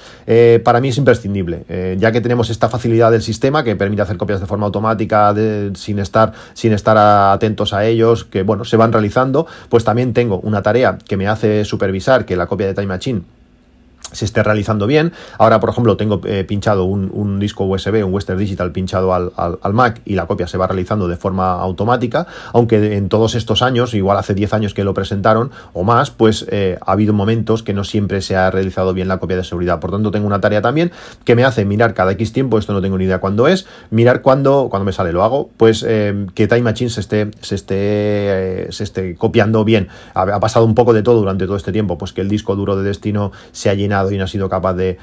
para 0.63 0.81
mí 0.81 0.89
es 0.89 0.99
imprescindible, 0.99 1.97
ya 1.99 2.13
que 2.13 2.21
tenemos 2.21 2.44
esta 2.51 2.69
facilidad 2.69 3.11
del 3.11 3.23
sistema 3.23 3.65
que 3.65 3.77
permite 3.77 4.03
hacer 4.03 4.17
copias 4.17 4.41
de 4.41 4.47
forma 4.47 4.67
automática 4.67 5.35
sin, 5.75 5.99
estar, 5.99 6.33
sin 6.55 6.73
estar 6.73 6.97
atentos 6.99 7.73
a 7.73 7.85
ellos, 7.85 8.25
que 8.25 8.43
bueno, 8.43 8.65
se 8.65 8.77
van 8.77 8.93
realizando, 8.93 9.47
pues 9.69 9.85
también 9.85 10.13
tengo 10.13 10.41
una 10.41 10.63
tarea 10.63 10.99
que 11.07 11.17
me 11.17 11.29
hace 11.29 11.65
supervisar 11.65 12.25
que 12.25 12.37
la 12.37 12.47
copia 12.47 12.67
de 12.67 12.75
Time 12.75 12.87
Machine 12.87 13.23
se 14.13 14.25
esté 14.25 14.43
realizando 14.43 14.87
bien. 14.87 15.13
Ahora, 15.39 15.61
por 15.61 15.71
ejemplo, 15.71 15.97
tengo 15.97 16.21
eh, 16.25 16.45
pinchado 16.45 16.85
un, 16.85 17.39
disco 17.39 17.65
USB, 17.65 18.05
un 18.05 18.13
Western 18.13 18.39
Digital 18.39 18.71
pinchado 18.73 19.13
al, 19.13 19.73
Mac 19.73 20.01
y 20.05 20.15
la 20.15 20.27
copia 20.27 20.47
se 20.47 20.57
va 20.57 20.67
realizando 20.67 21.09
de 21.09 21.17
forma 21.17 21.53
automática, 21.55 22.27
aunque 22.53 22.97
en 22.97 23.09
todos 23.09 23.35
estos 23.35 23.63
años, 23.63 23.93
igual 23.95 24.17
hace 24.17 24.35
10 24.35 24.53
años 24.55 24.75
que 24.75 24.85
lo 24.85 24.95
presentaron 24.95 25.51
o 25.73 25.83
más, 25.83 26.11
pues 26.11 26.47
eh, 26.51 26.79
ha 26.85 26.93
habido 26.93 27.13
momentos 27.13 27.63
que 27.63 27.73
no 27.73 27.83
siempre 27.83 28.21
se 28.21 28.37
ha 28.37 28.51
realizado 28.51 28.95
bien 28.95 29.09
la 29.09 29.19
copia 29.19 29.37
de 29.37 29.45
seguridad. 29.45 29.81
Por 29.81 29.91
tanto, 29.91 30.11
tengo 30.11 30.27
una 30.27 30.41
tarea 30.41 30.63
también 30.63 30.93
que 31.25 31.35
me 31.35 31.45
hace 31.45 31.65
mirar 31.65 31.95
cada 31.95 32.13
X 32.13 32.33
tiempo, 32.33 32.59
esto 32.59 32.73
no 32.73 32.81
tengo 32.81 32.97
ni 32.99 33.05
idea 33.05 33.19
cuándo 33.19 33.49
es, 33.49 33.67
mirar 33.91 34.23
cuándo, 34.23 34.69
cuando 34.71 34.85
me 34.85 34.93
sale, 34.93 35.13
lo 35.13 35.25
hago, 35.25 35.51
pues 35.57 35.85
eh, 35.87 36.27
que 36.35 36.47
Time 36.47 36.63
Machine 36.63 36.91
se 36.91 37.01
esté, 37.01 37.31
se 37.41 37.57
esté, 37.57 38.69
se 38.71 38.85
esté 38.85 39.17
copiando 39.17 39.65
bien. 39.65 39.89
ha 40.15 40.41
pasado 40.41 40.65
un 40.65 40.75
poco 40.75 40.93
de 40.93 41.03
todo 41.03 41.19
durante 41.19 41.47
todo 41.47 41.57
este 41.57 41.73
tiempo, 41.73 41.99
pues 41.99 42.13
que 42.13 42.21
el 42.21 42.29
disco 42.29 42.55
duro 42.55 42.77
de 42.77 42.85
destino 42.85 43.33
se 43.51 43.71
ha 43.71 43.75
llenado 43.75 43.94
y 44.11 44.19
no 44.19 44.25
ha 44.25 44.29
sido 44.29 44.49
capaz 44.49 44.75
de, 44.75 44.99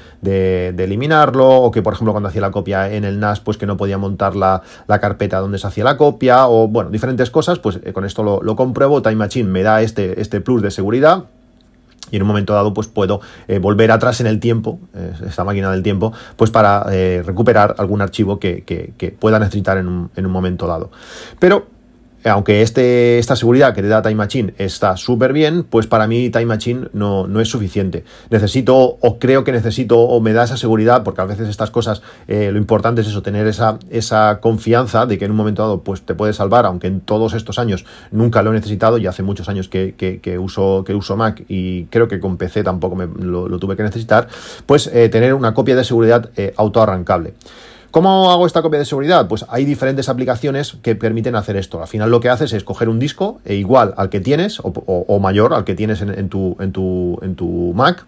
eliminarlo, 0.76 1.48
o 1.48 1.70
que 1.70 1.82
por 1.82 1.94
ejemplo 1.94 2.12
cuando 2.12 2.28
hacía 2.28 2.40
la 2.40 2.50
copia 2.50 2.92
en 2.92 3.04
el 3.04 3.18
NAS 3.20 3.40
pues 3.40 3.56
que 3.56 3.66
no 3.66 3.76
podía 3.76 3.98
montar 3.98 4.36
la, 4.36 4.62
carpeta 5.00 5.38
donde 5.38 5.58
se 5.58 5.66
hacía 5.66 5.84
la 5.84 5.96
copia, 5.96 6.46
o 6.48 6.68
bueno, 6.68 6.90
diferentes 6.90 7.30
cosas, 7.30 7.58
pues 7.58 7.80
eh, 7.82 7.92
con 7.92 8.04
esto 8.04 8.22
lo, 8.22 8.56
compruebo, 8.56 9.02
Time 9.02 9.16
Machine 9.16 9.48
me 9.48 9.62
da 9.62 9.82
este, 9.82 10.20
este 10.20 10.40
plus 10.40 10.62
de 10.62 10.70
seguridad, 10.70 11.24
y 12.10 12.16
en 12.16 12.22
un 12.22 12.28
momento 12.28 12.52
dado 12.52 12.74
pues 12.74 12.88
puedo 12.88 13.20
eh, 13.48 13.58
volver 13.58 13.90
atrás 13.90 14.20
en 14.20 14.26
el 14.26 14.38
tiempo, 14.38 14.78
esta 15.26 15.44
máquina 15.44 15.70
del 15.70 15.82
tiempo, 15.82 16.12
pues 16.36 16.50
para 16.50 16.84
eh, 16.92 17.22
recuperar 17.24 17.74
algún 17.78 18.02
archivo 18.02 18.38
que, 18.38 19.16
pueda 19.18 19.38
necesitar 19.38 19.78
en 19.78 19.88
un 19.88 20.30
momento 20.30 20.66
dado. 20.66 20.90
Pero 21.38 21.71
aunque 22.24 22.62
este, 22.62 23.18
esta 23.18 23.36
seguridad 23.36 23.74
que 23.74 23.82
te 23.82 23.88
da 23.88 24.02
Time 24.02 24.14
Machine 24.16 24.54
está 24.58 24.96
súper 24.96 25.32
bien, 25.32 25.64
pues 25.64 25.86
para 25.86 26.06
mí 26.06 26.30
Time 26.30 26.46
Machine 26.46 26.88
no, 26.92 27.26
no, 27.26 27.40
es 27.40 27.48
suficiente. 27.48 28.04
Necesito, 28.30 28.76
o 28.76 29.18
creo 29.18 29.44
que 29.44 29.52
necesito, 29.52 30.00
o 30.00 30.20
me 30.20 30.32
da 30.32 30.44
esa 30.44 30.56
seguridad, 30.56 31.02
porque 31.02 31.20
a 31.20 31.24
veces 31.24 31.48
estas 31.48 31.70
cosas, 31.70 32.02
eh, 32.28 32.50
lo 32.52 32.58
importante 32.58 33.00
es 33.00 33.08
eso, 33.08 33.22
tener 33.22 33.46
esa, 33.46 33.78
esa 33.90 34.40
confianza 34.40 35.06
de 35.06 35.18
que 35.18 35.24
en 35.24 35.30
un 35.32 35.36
momento 35.36 35.62
dado 35.62 35.82
pues 35.82 36.02
te 36.02 36.14
puede 36.14 36.32
salvar, 36.32 36.66
aunque 36.66 36.86
en 36.86 37.00
todos 37.00 37.34
estos 37.34 37.58
años 37.58 37.84
nunca 38.10 38.42
lo 38.42 38.50
he 38.50 38.54
necesitado 38.54 38.98
y 38.98 39.06
hace 39.06 39.22
muchos 39.22 39.48
años 39.48 39.68
que, 39.68 39.94
que, 39.94 40.38
uso, 40.38 40.84
que 40.84 40.94
uso 40.94 41.16
Mac 41.16 41.44
y 41.48 41.84
creo 41.84 42.08
que 42.08 42.20
con 42.20 42.36
PC 42.36 42.62
tampoco 42.62 42.96
me, 42.96 43.06
lo, 43.06 43.58
tuve 43.58 43.76
que 43.76 43.82
necesitar, 43.82 44.28
pues 44.66 44.88
eh, 44.88 45.08
tener 45.08 45.34
una 45.34 45.54
copia 45.54 45.76
de 45.76 45.84
seguridad 45.84 46.30
eh, 46.36 46.52
autoarrancable. 46.56 47.34
¿Cómo 47.92 48.30
hago 48.32 48.46
esta 48.46 48.62
copia 48.62 48.78
de 48.78 48.86
seguridad? 48.86 49.28
Pues 49.28 49.44
hay 49.50 49.66
diferentes 49.66 50.08
aplicaciones 50.08 50.78
que 50.82 50.94
permiten 50.94 51.36
hacer 51.36 51.56
esto. 51.56 51.82
Al 51.82 51.88
final 51.88 52.10
lo 52.10 52.20
que 52.20 52.30
haces 52.30 52.54
es 52.54 52.64
coger 52.64 52.88
un 52.88 52.98
disco 52.98 53.42
e 53.44 53.54
igual 53.54 53.92
al 53.98 54.08
que 54.08 54.18
tienes 54.18 54.60
o, 54.62 55.18
mayor 55.20 55.52
al 55.52 55.64
que 55.64 55.74
tienes 55.74 56.00
en, 56.00 56.30
tu, 56.30 56.56
en, 56.58 56.72
tu, 56.72 57.18
en 57.20 57.34
tu 57.34 57.74
Mac 57.74 58.06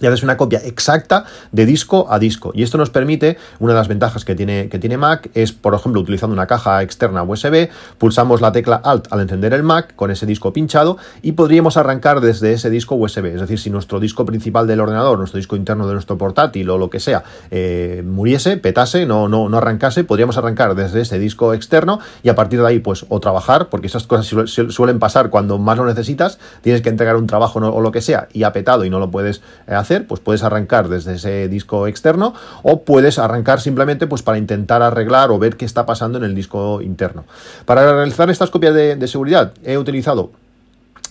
y 0.00 0.06
haces 0.06 0.22
una 0.22 0.36
copia 0.36 0.60
exacta 0.64 1.24
de 1.52 1.66
disco 1.66 2.06
a 2.10 2.18
disco. 2.18 2.52
Y 2.54 2.62
esto 2.62 2.78
nos 2.78 2.90
permite, 2.90 3.36
una 3.58 3.72
de 3.72 3.78
las 3.78 3.88
ventajas 3.88 4.24
que 4.24 4.34
tiene, 4.34 4.68
que 4.68 4.78
tiene 4.78 4.96
Mac 4.96 5.30
es, 5.34 5.52
por 5.52 5.74
ejemplo, 5.74 6.00
utilizando 6.00 6.34
una 6.34 6.46
caja 6.46 6.82
externa 6.82 7.22
USB, 7.22 7.68
pulsamos 7.98 8.40
la 8.40 8.52
tecla 8.52 8.76
Alt 8.76 9.12
al 9.12 9.20
encender 9.20 9.52
el 9.54 9.62
Mac 9.62 9.94
con 9.96 10.10
ese 10.10 10.26
disco 10.26 10.52
pinchado 10.52 10.96
y 11.22 11.32
podríamos 11.32 11.76
arrancar 11.76 12.20
desde 12.20 12.52
ese 12.52 12.70
disco 12.70 12.94
USB. 12.94 13.26
Es 13.26 13.40
decir, 13.40 13.58
si 13.58 13.70
nuestro 13.70 14.00
disco 14.00 14.24
principal 14.24 14.66
del 14.66 14.80
ordenador, 14.80 15.18
nuestro 15.18 15.38
disco 15.38 15.56
interno 15.56 15.86
de 15.86 15.94
nuestro 15.94 16.18
portátil 16.18 16.68
o 16.70 16.78
lo 16.78 16.90
que 16.90 17.00
sea, 17.00 17.22
eh, 17.50 18.02
muriese, 18.06 18.56
petase, 18.56 19.06
no, 19.06 19.28
no, 19.28 19.48
no 19.48 19.58
arrancase, 19.58 20.04
podríamos 20.04 20.36
arrancar 20.38 20.74
desde 20.74 21.02
ese 21.02 21.18
disco 21.18 21.54
externo 21.54 22.00
y 22.22 22.28
a 22.28 22.34
partir 22.34 22.60
de 22.60 22.66
ahí, 22.66 22.78
pues, 22.78 23.06
o 23.08 23.20
trabajar, 23.20 23.68
porque 23.68 23.86
esas 23.86 24.06
cosas 24.06 24.26
suelen 24.48 24.98
pasar 24.98 25.30
cuando 25.30 25.58
más 25.58 25.78
lo 25.78 25.86
necesitas, 25.86 26.38
tienes 26.62 26.82
que 26.82 26.88
entregar 26.88 27.16
un 27.16 27.26
trabajo 27.26 27.58
o 27.58 27.80
lo 27.80 27.92
que 27.92 28.00
sea 28.00 28.28
y 28.32 28.44
ha 28.44 28.52
petado 28.52 28.84
y 28.84 28.90
no 28.90 28.98
lo 28.98 29.10
puedes 29.10 29.42
eh, 29.66 29.74
pues 29.98 30.20
puedes 30.20 30.44
arrancar 30.44 30.88
desde 30.88 31.14
ese 31.14 31.48
disco 31.48 31.88
externo 31.88 32.34
o 32.62 32.82
puedes 32.84 33.18
arrancar 33.18 33.60
simplemente 33.60 34.06
pues 34.06 34.22
para 34.22 34.38
intentar 34.38 34.82
arreglar 34.82 35.32
o 35.32 35.38
ver 35.40 35.56
qué 35.56 35.64
está 35.64 35.86
pasando 35.86 36.18
en 36.18 36.24
el 36.24 36.34
disco 36.34 36.80
interno. 36.80 37.24
Para 37.64 37.92
realizar 37.92 38.30
estas 38.30 38.50
copias 38.50 38.74
de 38.74 39.08
seguridad 39.08 39.52
he 39.64 39.76
utilizado 39.76 40.30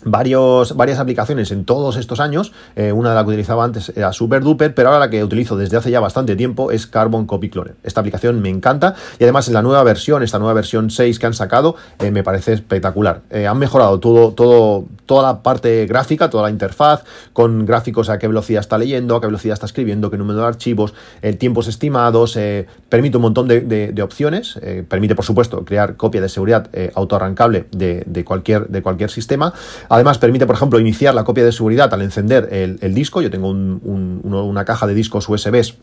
varios, 0.03 0.75
varias 0.75 0.99
aplicaciones 0.99 1.51
en 1.51 1.65
todos 1.65 1.97
estos 1.97 2.19
años. 2.19 2.51
Eh, 2.75 2.91
una 2.91 3.09
de 3.09 3.15
las 3.15 3.23
que 3.23 3.29
utilizaba 3.29 3.63
antes 3.63 3.91
era 3.95 4.13
Super 4.13 4.43
Duper, 4.43 4.73
pero 4.73 4.89
ahora 4.89 4.99
la 4.99 5.09
que 5.09 5.23
utilizo 5.23 5.57
desde 5.57 5.77
hace 5.77 5.91
ya 5.91 5.99
bastante 5.99 6.35
tiempo 6.35 6.71
es 6.71 6.87
Carbon 6.87 7.25
Copy 7.25 7.49
Cloner. 7.49 7.75
Esta 7.83 8.01
aplicación 8.01 8.41
me 8.41 8.49
encanta 8.49 8.95
y 9.19 9.23
además 9.23 9.47
en 9.47 9.53
la 9.53 9.61
nueva 9.61 9.83
versión, 9.83 10.23
esta 10.23 10.39
nueva 10.39 10.53
versión 10.53 10.89
6 10.89 11.19
que 11.19 11.25
han 11.25 11.33
sacado, 11.33 11.75
eh, 11.99 12.11
me 12.11 12.23
parece 12.23 12.53
espectacular. 12.53 13.21
Eh, 13.29 13.47
han 13.47 13.57
mejorado 13.57 13.99
todo, 13.99 14.33
todo, 14.33 14.85
toda 15.05 15.23
la 15.23 15.43
parte 15.43 15.85
gráfica, 15.85 16.29
toda 16.29 16.43
la 16.43 16.49
interfaz, 16.49 17.03
con 17.33 17.65
gráficos 17.65 18.09
a 18.09 18.17
qué 18.19 18.27
velocidad 18.27 18.61
está 18.61 18.77
leyendo, 18.77 19.15
a 19.15 19.21
qué 19.21 19.27
velocidad 19.27 19.53
está 19.53 19.65
escribiendo, 19.65 20.09
qué 20.09 20.17
número 20.17 20.41
de 20.41 20.47
archivos, 20.47 20.93
tiempos 21.37 21.67
estimados, 21.67 22.37
permite 22.89 23.17
un 23.17 23.23
montón 23.23 23.47
de, 23.47 24.01
opciones, 24.03 24.59
permite 24.87 25.15
por 25.15 25.25
supuesto 25.25 25.63
crear 25.65 25.97
copia 25.97 26.21
de 26.21 26.29
seguridad 26.29 26.69
autoarrancable 26.95 27.65
de, 27.71 28.03
de, 28.05 28.23
cualquier, 28.23 28.67
de 28.67 28.81
cualquier 28.81 29.09
sistema. 29.09 29.53
Además, 29.89 30.19
permite, 30.19 30.45
por 30.45 30.55
ejemplo, 30.55 30.79
iniciar 30.79 31.15
la 31.15 31.23
copia 31.23 31.43
de 31.43 31.51
seguridad 31.51 31.91
al 31.93 32.03
encender 32.03 32.49
el, 32.51 32.93
disco. 32.93 33.21
Yo 33.21 33.31
tengo 33.31 33.49
una 33.49 34.65
caja 34.65 34.85
de 34.85 34.93
discos 34.93 35.27
USBs 35.27 35.75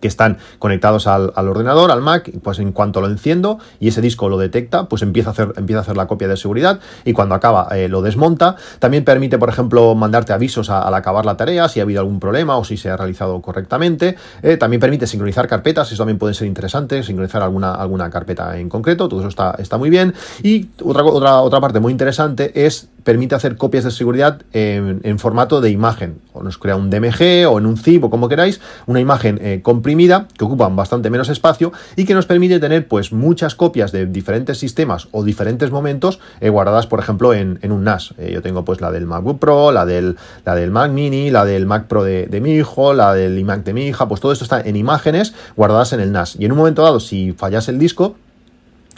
que 0.00 0.08
están 0.08 0.38
conectados 0.58 1.06
al, 1.06 1.32
ordenador, 1.36 1.90
al 1.90 2.02
Mac, 2.02 2.30
pues 2.42 2.58
en 2.58 2.72
cuanto 2.72 3.00
lo 3.00 3.06
enciendo 3.06 3.58
y 3.80 3.88
ese 3.88 4.00
disco 4.00 4.28
lo 4.28 4.38
detecta, 4.38 4.88
pues 4.88 5.02
empieza 5.02 5.30
a 5.30 5.32
hacer, 5.32 5.52
empieza 5.56 5.80
a 5.80 5.82
hacer 5.82 5.96
la 5.96 6.06
copia 6.06 6.28
de 6.28 6.36
seguridad 6.36 6.80
y 7.04 7.12
cuando 7.12 7.34
acaba 7.34 7.68
eh, 7.72 7.88
lo 7.88 8.02
desmonta. 8.02 8.56
También 8.78 9.04
permite, 9.04 9.38
por 9.38 9.48
ejemplo, 9.48 9.94
mandarte 9.94 10.32
avisos 10.32 10.70
al 10.70 10.94
acabar 10.94 11.26
la 11.26 11.36
tarea 11.36 11.68
si 11.68 11.80
ha 11.80 11.82
habido 11.84 12.00
algún 12.00 12.20
problema 12.20 12.56
o 12.56 12.64
si 12.64 12.76
se 12.76 12.90
ha 12.90 12.96
realizado 12.96 13.40
correctamente. 13.40 14.16
Eh, 14.42 14.56
también 14.56 14.80
permite 14.80 15.06
sincronizar 15.06 15.48
carpetas, 15.48 15.90
eso 15.90 15.98
también 15.98 16.18
puede 16.18 16.34
ser 16.34 16.46
interesante, 16.46 17.02
sincronizar 17.02 17.42
alguna, 17.42 17.74
alguna 17.74 18.10
carpeta 18.10 18.58
en 18.58 18.68
concreto, 18.68 19.08
todo 19.08 19.20
eso 19.20 19.28
está, 19.28 19.54
está 19.58 19.78
muy 19.78 19.90
bien. 19.90 20.14
Y 20.42 20.68
otra, 20.82 21.04
otra, 21.04 21.40
otra 21.40 21.60
parte 21.60 21.80
muy 21.80 21.92
interesante 21.92 22.66
es 22.66 22.88
permite 23.04 23.34
hacer 23.34 23.56
copias 23.56 23.84
de 23.84 23.90
seguridad 23.90 24.40
en, 24.52 25.18
formato 25.18 25.60
de 25.60 25.70
imagen. 25.70 26.18
O 26.32 26.42
nos 26.42 26.58
crea 26.58 26.74
un 26.74 26.90
DMG 26.90 27.46
o 27.48 27.58
en 27.58 27.66
un 27.66 27.76
zip 27.76 28.02
o 28.04 28.10
como 28.10 28.28
queráis, 28.28 28.60
una 28.86 28.98
imagen 28.98 29.38
eh, 29.40 29.60
comprimida 29.62 29.93
que 30.36 30.44
ocupa 30.44 30.68
bastante 30.68 31.10
menos 31.10 31.28
espacio 31.28 31.72
y 31.96 32.04
que 32.04 32.14
nos 32.14 32.26
permite 32.26 32.60
tener 32.60 32.88
pues 32.88 33.12
muchas 33.12 33.54
copias 33.54 33.92
de 33.92 34.06
diferentes 34.06 34.58
sistemas 34.58 35.08
o 35.12 35.24
diferentes 35.24 35.70
momentos 35.70 36.20
eh, 36.40 36.48
guardadas, 36.48 36.86
por 36.86 37.00
ejemplo, 37.00 37.34
en, 37.34 37.58
un 37.62 37.84
NAS. 37.84 38.14
Eh, 38.18 38.30
yo 38.32 38.42
tengo 38.42 38.64
pues 38.64 38.80
la 38.80 38.90
del 38.90 39.06
MacBook 39.06 39.38
Pro, 39.38 39.72
la 39.72 39.86
del, 39.86 40.16
la 40.44 40.54
del 40.54 40.70
Mac 40.70 40.90
Mini, 40.90 41.30
la 41.30 41.44
del 41.44 41.66
Mac 41.66 41.86
Pro 41.86 42.04
de, 42.04 42.26
de 42.26 42.40
mi 42.40 42.54
hijo, 42.54 42.92
la 42.92 43.14
del 43.14 43.38
iMac 43.38 43.64
de 43.64 43.72
mi 43.72 43.86
hija, 43.86 44.08
pues 44.08 44.20
todo 44.20 44.32
esto 44.32 44.44
está 44.44 44.60
en 44.60 44.76
imágenes 44.76 45.34
guardadas 45.56 45.92
en 45.92 46.00
el 46.00 46.12
NAS. 46.12 46.36
Y 46.38 46.44
en 46.44 46.52
un 46.52 46.58
momento 46.58 46.82
dado, 46.82 47.00
si 47.00 47.32
fallase 47.32 47.70
el 47.70 47.78
disco, 47.78 48.16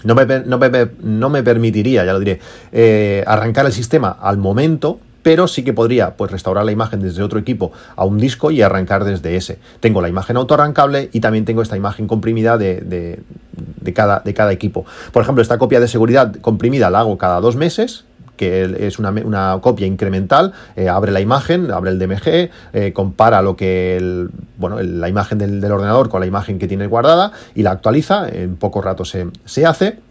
no 0.05 0.15
me, 0.15 0.27
no 1.01 1.31
me, 1.31 1.43
permitiría, 1.43 2.05
ya 2.05 2.13
lo 2.13 2.21
diré, 2.21 2.41
eh, 2.73 3.25
arrancar 3.27 3.67
el 3.67 3.73
sistema 3.73 4.17
al 4.21 4.39
momento, 4.39 5.01
pero 5.27 5.49
sí 5.49 5.65
que 5.65 5.73
podría 5.73 6.17
pues, 6.17 6.31
restaurar 6.31 6.65
la 6.65 6.71
imagen 6.71 7.01
desde 7.01 7.21
otro 7.21 7.41
equipo 7.41 7.73
a 7.97 8.05
un 8.05 8.17
disco 8.17 8.53
y 8.53 8.63
arrancar 8.63 9.03
desde 9.03 9.35
ese. 9.35 9.59
Tengo 9.81 10.01
la 10.01 10.09
imagen 10.09 10.37
autoarrancable 10.37 11.11
y 11.13 11.19
también 11.19 11.45
tengo 11.45 11.63
esta 11.63 11.77
imagen 11.77 12.07
comprimida 12.07 12.57
de, 12.59 13.19
cada, 13.93 14.21
de 14.21 14.35
cada 14.35 14.53
equipo. 14.53 14.87
Por 15.11 15.25
ejemplo, 15.25 15.43
esta 15.43 15.59
copia 15.59 15.81
de 15.81 15.89
seguridad 15.89 16.33
comprimida 16.37 16.91
la 16.91 17.01
hago 17.01 17.19
cada 17.19 17.41
dos 17.41 17.57
meses, 17.57 18.05
que 18.37 18.87
es 18.87 19.01
una, 19.01 19.59
copia 19.61 19.89
incremental, 19.89 20.53
eh, 20.77 20.89
abre 20.89 21.11
la 21.11 21.21
imagen, 21.21 21.73
abre 21.73 21.91
el 21.91 21.99
DMG, 21.99 22.51
eh, 22.73 22.93
compara 22.95 23.43
lo 23.43 23.57
que 23.57 24.29
bueno, 24.59 24.81
la 24.81 25.09
imagen 25.09 25.39
del, 25.39 25.65
ordenador 25.65 26.09
con 26.09 26.21
la 26.21 26.27
imagen 26.27 26.61
que 26.61 26.69
tiene 26.69 26.87
guardada 26.87 27.33
y 27.57 27.65
la 27.65 27.73
actualiza, 27.73 28.29
en 28.29 28.55
poco 28.55 28.81
rato 28.81 29.05
se, 29.05 29.27
se 29.45 29.67
hace. 29.67 30.06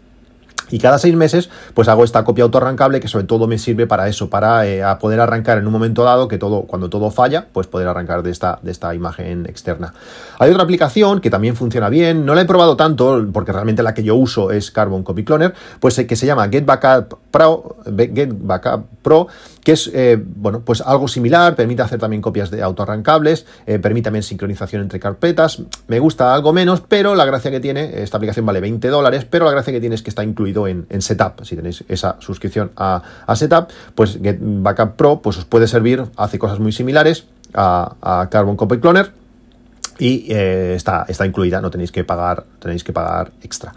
Y 0.70 0.78
cada 0.78 0.98
seis 0.98 1.14
meses, 1.14 1.48
pues 1.74 1.88
hago 1.88 2.04
esta 2.04 2.24
copia 2.24 2.44
autoarrancable 2.44 3.00
que 3.00 3.08
sobre 3.08 3.24
todo 3.24 3.46
me 3.46 3.58
sirve 3.58 3.86
para 3.86 4.08
eso, 4.08 4.28
para 4.28 4.66
eh, 4.66 4.82
poder 5.00 5.20
arrancar 5.20 5.58
en 5.58 5.66
un 5.66 5.72
momento 5.72 6.04
dado 6.04 6.28
que 6.28 6.38
todo, 6.38 6.62
cuando 6.62 6.90
todo 6.90 7.10
falla, 7.10 7.46
pues 7.52 7.66
poder 7.66 7.88
arrancar 7.88 8.22
de 8.22 8.30
esta, 8.30 8.58
de 8.62 8.72
esta 8.72 8.94
imagen 8.94 9.46
externa. 9.46 9.94
Hay 10.38 10.50
otra 10.50 10.64
aplicación 10.64 11.20
que 11.20 11.30
también 11.30 11.56
funciona 11.56 11.88
bien, 11.88 12.26
no 12.26 12.34
la 12.34 12.42
he 12.42 12.46
probado 12.46 12.76
tanto, 12.76 13.26
porque 13.32 13.52
realmente 13.52 13.82
la 13.82 13.94
que 13.94 14.02
yo 14.02 14.16
uso 14.16 14.50
es 14.50 14.70
Carbon 14.70 15.02
Copy 15.02 15.24
Cloner, 15.24 15.54
pues 15.80 15.98
eh, 15.98 16.06
que 16.06 16.16
se 16.16 16.26
llama 16.26 16.48
Get 16.48 16.64
Backup 16.64 17.18
Pro, 17.30 17.76
Get 17.96 18.30
Backup 18.32 18.86
Pro 19.02 19.28
que 19.66 19.72
es 19.72 19.90
eh, 19.92 20.16
bueno, 20.24 20.60
pues 20.60 20.80
algo 20.80 21.08
similar, 21.08 21.56
permite 21.56 21.82
hacer 21.82 21.98
también 21.98 22.22
copias 22.22 22.52
de 22.52 22.62
autoarrancables, 22.62 23.46
eh, 23.66 23.80
permite 23.80 24.04
también 24.04 24.22
sincronización 24.22 24.82
entre 24.82 25.00
carpetas. 25.00 25.60
Me 25.88 25.98
gusta 25.98 26.32
algo 26.32 26.52
menos, 26.52 26.82
pero 26.86 27.16
la 27.16 27.24
gracia 27.24 27.50
que 27.50 27.58
tiene, 27.58 28.00
esta 28.00 28.16
aplicación 28.16 28.46
vale 28.46 28.60
20 28.60 28.86
dólares, 28.86 29.26
pero 29.28 29.44
la 29.44 29.50
gracia 29.50 29.72
que 29.72 29.80
tiene 29.80 29.96
es 29.96 30.02
que 30.02 30.10
está 30.10 30.22
incluido 30.22 30.68
en, 30.68 30.86
Setup. 31.00 31.42
Si 31.42 31.56
tenéis 31.56 31.82
esa 31.88 32.14
suscripción 32.20 32.70
a, 32.76 33.02
Setup, 33.34 33.66
pues 33.96 34.20
Get 34.22 34.38
Backup 34.40 34.94
Pro 34.94 35.20
pues 35.20 35.36
os 35.36 35.44
puede 35.44 35.66
servir, 35.66 36.04
hace 36.16 36.38
cosas 36.38 36.60
muy 36.60 36.70
similares 36.70 37.26
a, 37.52 37.96
a 38.20 38.30
Carbon 38.30 38.54
Copy 38.54 38.78
Cloner 38.78 39.25
y 39.98 40.26
eh, 40.32 40.74
está, 40.74 41.04
está 41.08 41.26
incluida, 41.26 41.60
no 41.60 41.70
tenéis 41.70 41.92
que 41.92 42.04
pagar, 42.04 42.44
tenéis 42.58 42.84
que 42.84 42.92
pagar 42.92 43.32
extra. 43.42 43.72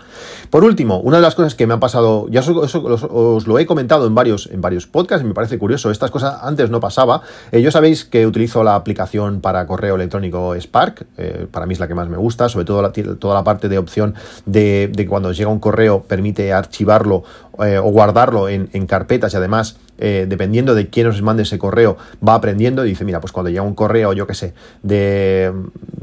Por 0.50 0.64
último, 0.64 1.00
una 1.00 1.18
de 1.18 1.24
las 1.24 1.36
cosas 1.36 1.56
que 1.56 1.68
me 1.68 1.74
han 1.74 1.80
pasado, 1.80 2.28
ya 2.30 2.42
os, 2.42 3.48
lo 3.48 3.60
he 3.60 3.66
comentado 3.66 4.08
en 4.08 4.16
varios, 4.16 4.50
en 4.52 4.62
varios 4.62 4.88
podcasts 4.88 5.24
y 5.24 5.28
me 5.28 5.34
parece 5.34 5.58
curioso, 5.58 5.92
estas 5.92 6.12
cosas 6.12 6.40
antes 6.42 6.70
no 6.70 6.80
pasaba. 6.80 7.22
Eh, 7.52 7.62
yo 7.62 7.72
sabéis 7.72 8.06
que 8.06 8.26
utilizo 8.26 8.64
la 8.64 8.76
aplicación 8.76 9.42
para 9.42 9.66
correo 9.66 9.96
electrónico 9.96 10.56
Spark, 10.56 11.06
eh, 11.18 11.48
para 11.50 11.66
mí 11.66 11.74
es 11.74 11.80
la 11.80 11.88
que 11.88 11.96
más 11.96 12.10
me 12.10 12.18
gusta, 12.18 12.50
sobre 12.50 12.66
todo 12.66 12.82
la, 12.82 12.92
toda 12.92 13.36
la 13.36 13.44
parte 13.44 13.70
de 13.70 13.78
opción 13.78 14.16
de, 14.46 14.90
de 14.94 15.08
cuando 15.08 15.32
llega 15.32 15.50
un 15.50 15.60
correo 15.60 16.04
permite 16.04 16.54
archivarlo 16.54 17.24
o 17.62 17.92
guardarlo 17.92 18.48
en, 18.48 18.70
en 18.72 18.88
carpetas 18.88 19.34
y 19.34 19.38
además 19.38 19.76
eh, 20.00 20.26
dependiendo 20.28 20.74
de 20.74 20.88
quién 20.88 21.08
os 21.08 21.22
mande 21.22 21.44
ese 21.44 21.60
correo, 21.60 21.98
va 22.26 22.34
aprendiendo 22.34 22.86
y 22.86 22.90
dice, 22.90 23.06
mira, 23.06 23.20
pues 23.20 23.32
cuando 23.32 23.50
llega 23.50 23.62
un 23.62 23.76
correo, 23.76 24.14
yo 24.14 24.26
qué 24.26 24.34
sé, 24.34 24.54
de, 24.82 25.54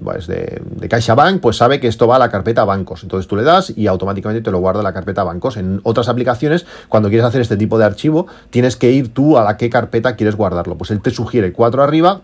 pues 0.04 0.26
de, 0.26 0.62
de 0.64 0.88
CaixaBank, 0.88 1.40
pues 1.40 1.56
sabe 1.56 1.80
que 1.80 1.88
esto 1.88 2.06
va 2.06 2.16
a 2.16 2.18
la 2.18 2.30
carpeta 2.30 2.64
bancos. 2.64 3.02
Entonces 3.02 3.26
tú 3.26 3.36
le 3.36 3.42
das 3.42 3.72
y 3.74 3.86
automáticamente 3.86 4.42
te 4.42 4.50
lo 4.50 4.58
guarda 4.58 4.82
la 4.82 4.92
carpeta 4.92 5.24
bancos. 5.24 5.56
En 5.56 5.80
otras 5.82 6.08
aplicaciones, 6.08 6.66
cuando 6.88 7.08
quieres 7.08 7.26
hacer 7.26 7.40
este 7.40 7.56
tipo 7.56 7.78
de 7.78 7.84
archivo, 7.84 8.26
tienes 8.50 8.76
que 8.76 8.92
ir 8.92 9.12
tú 9.12 9.38
a 9.38 9.44
la 9.44 9.56
qué 9.56 9.70
carpeta 9.70 10.16
quieres 10.16 10.36
guardarlo. 10.36 10.76
Pues 10.76 10.90
él 10.90 11.00
te 11.00 11.10
sugiere 11.10 11.52
cuatro 11.52 11.82
arriba 11.82 12.20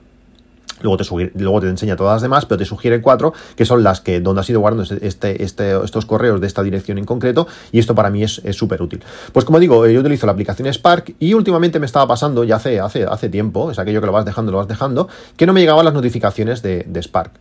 Luego 0.83 0.97
te, 0.97 1.33
luego 1.35 1.61
te 1.61 1.69
enseña 1.69 1.97
todas 1.97 2.15
las 2.17 2.23
demás, 2.23 2.47
pero 2.47 2.59
te 2.59 2.65
sugiere 2.65 3.01
cuatro, 3.01 3.33
que 3.57 3.65
son 3.65 3.83
las 3.83 4.01
que 4.01 4.21
donde 4.21 4.41
has 4.41 4.51
ido 4.51 4.61
guardando 4.61 4.83
este, 4.83 5.07
este, 5.07 5.43
este, 5.43 5.77
estos 5.85 6.07
correos 6.07 6.41
de 6.41 6.47
esta 6.47 6.63
dirección 6.63 6.99
en 6.99 7.05
concreto, 7.05 7.47
y 7.71 7.79
esto 7.79 7.95
para 7.95 8.11
mí 8.11 8.23
es 8.23 8.41
súper 8.53 8.83
útil. 8.83 9.03
Pues 9.33 9.45
como 9.45 9.59
digo, 9.59 9.87
yo 9.87 10.01
utilizo 10.01 10.27
la 10.27 10.33
aplicación 10.33 10.73
Spark 10.73 11.15
y 11.19 11.35
últimamente 11.35 11.79
me 11.79 11.87
estaba 11.87 12.07
pasando, 12.07 12.45
ya 12.45 12.57
hace, 12.57 12.81
hace, 12.81 13.05
hace 13.05 13.29
tiempo, 13.29 13.71
es 13.71 13.79
aquello 13.79 14.01
que 14.01 14.07
lo 14.07 14.13
vas 14.13 14.25
dejando, 14.25 14.53
lo 14.53 14.59
vas 14.59 14.69
dejando, 14.69 15.09
que 15.37 15.47
no 15.47 15.53
me 15.53 15.61
llegaban 15.61 15.85
las 15.85 15.95
notificaciones 15.95 16.63
de, 16.63 16.85
de 16.89 17.03
Spark 17.03 17.33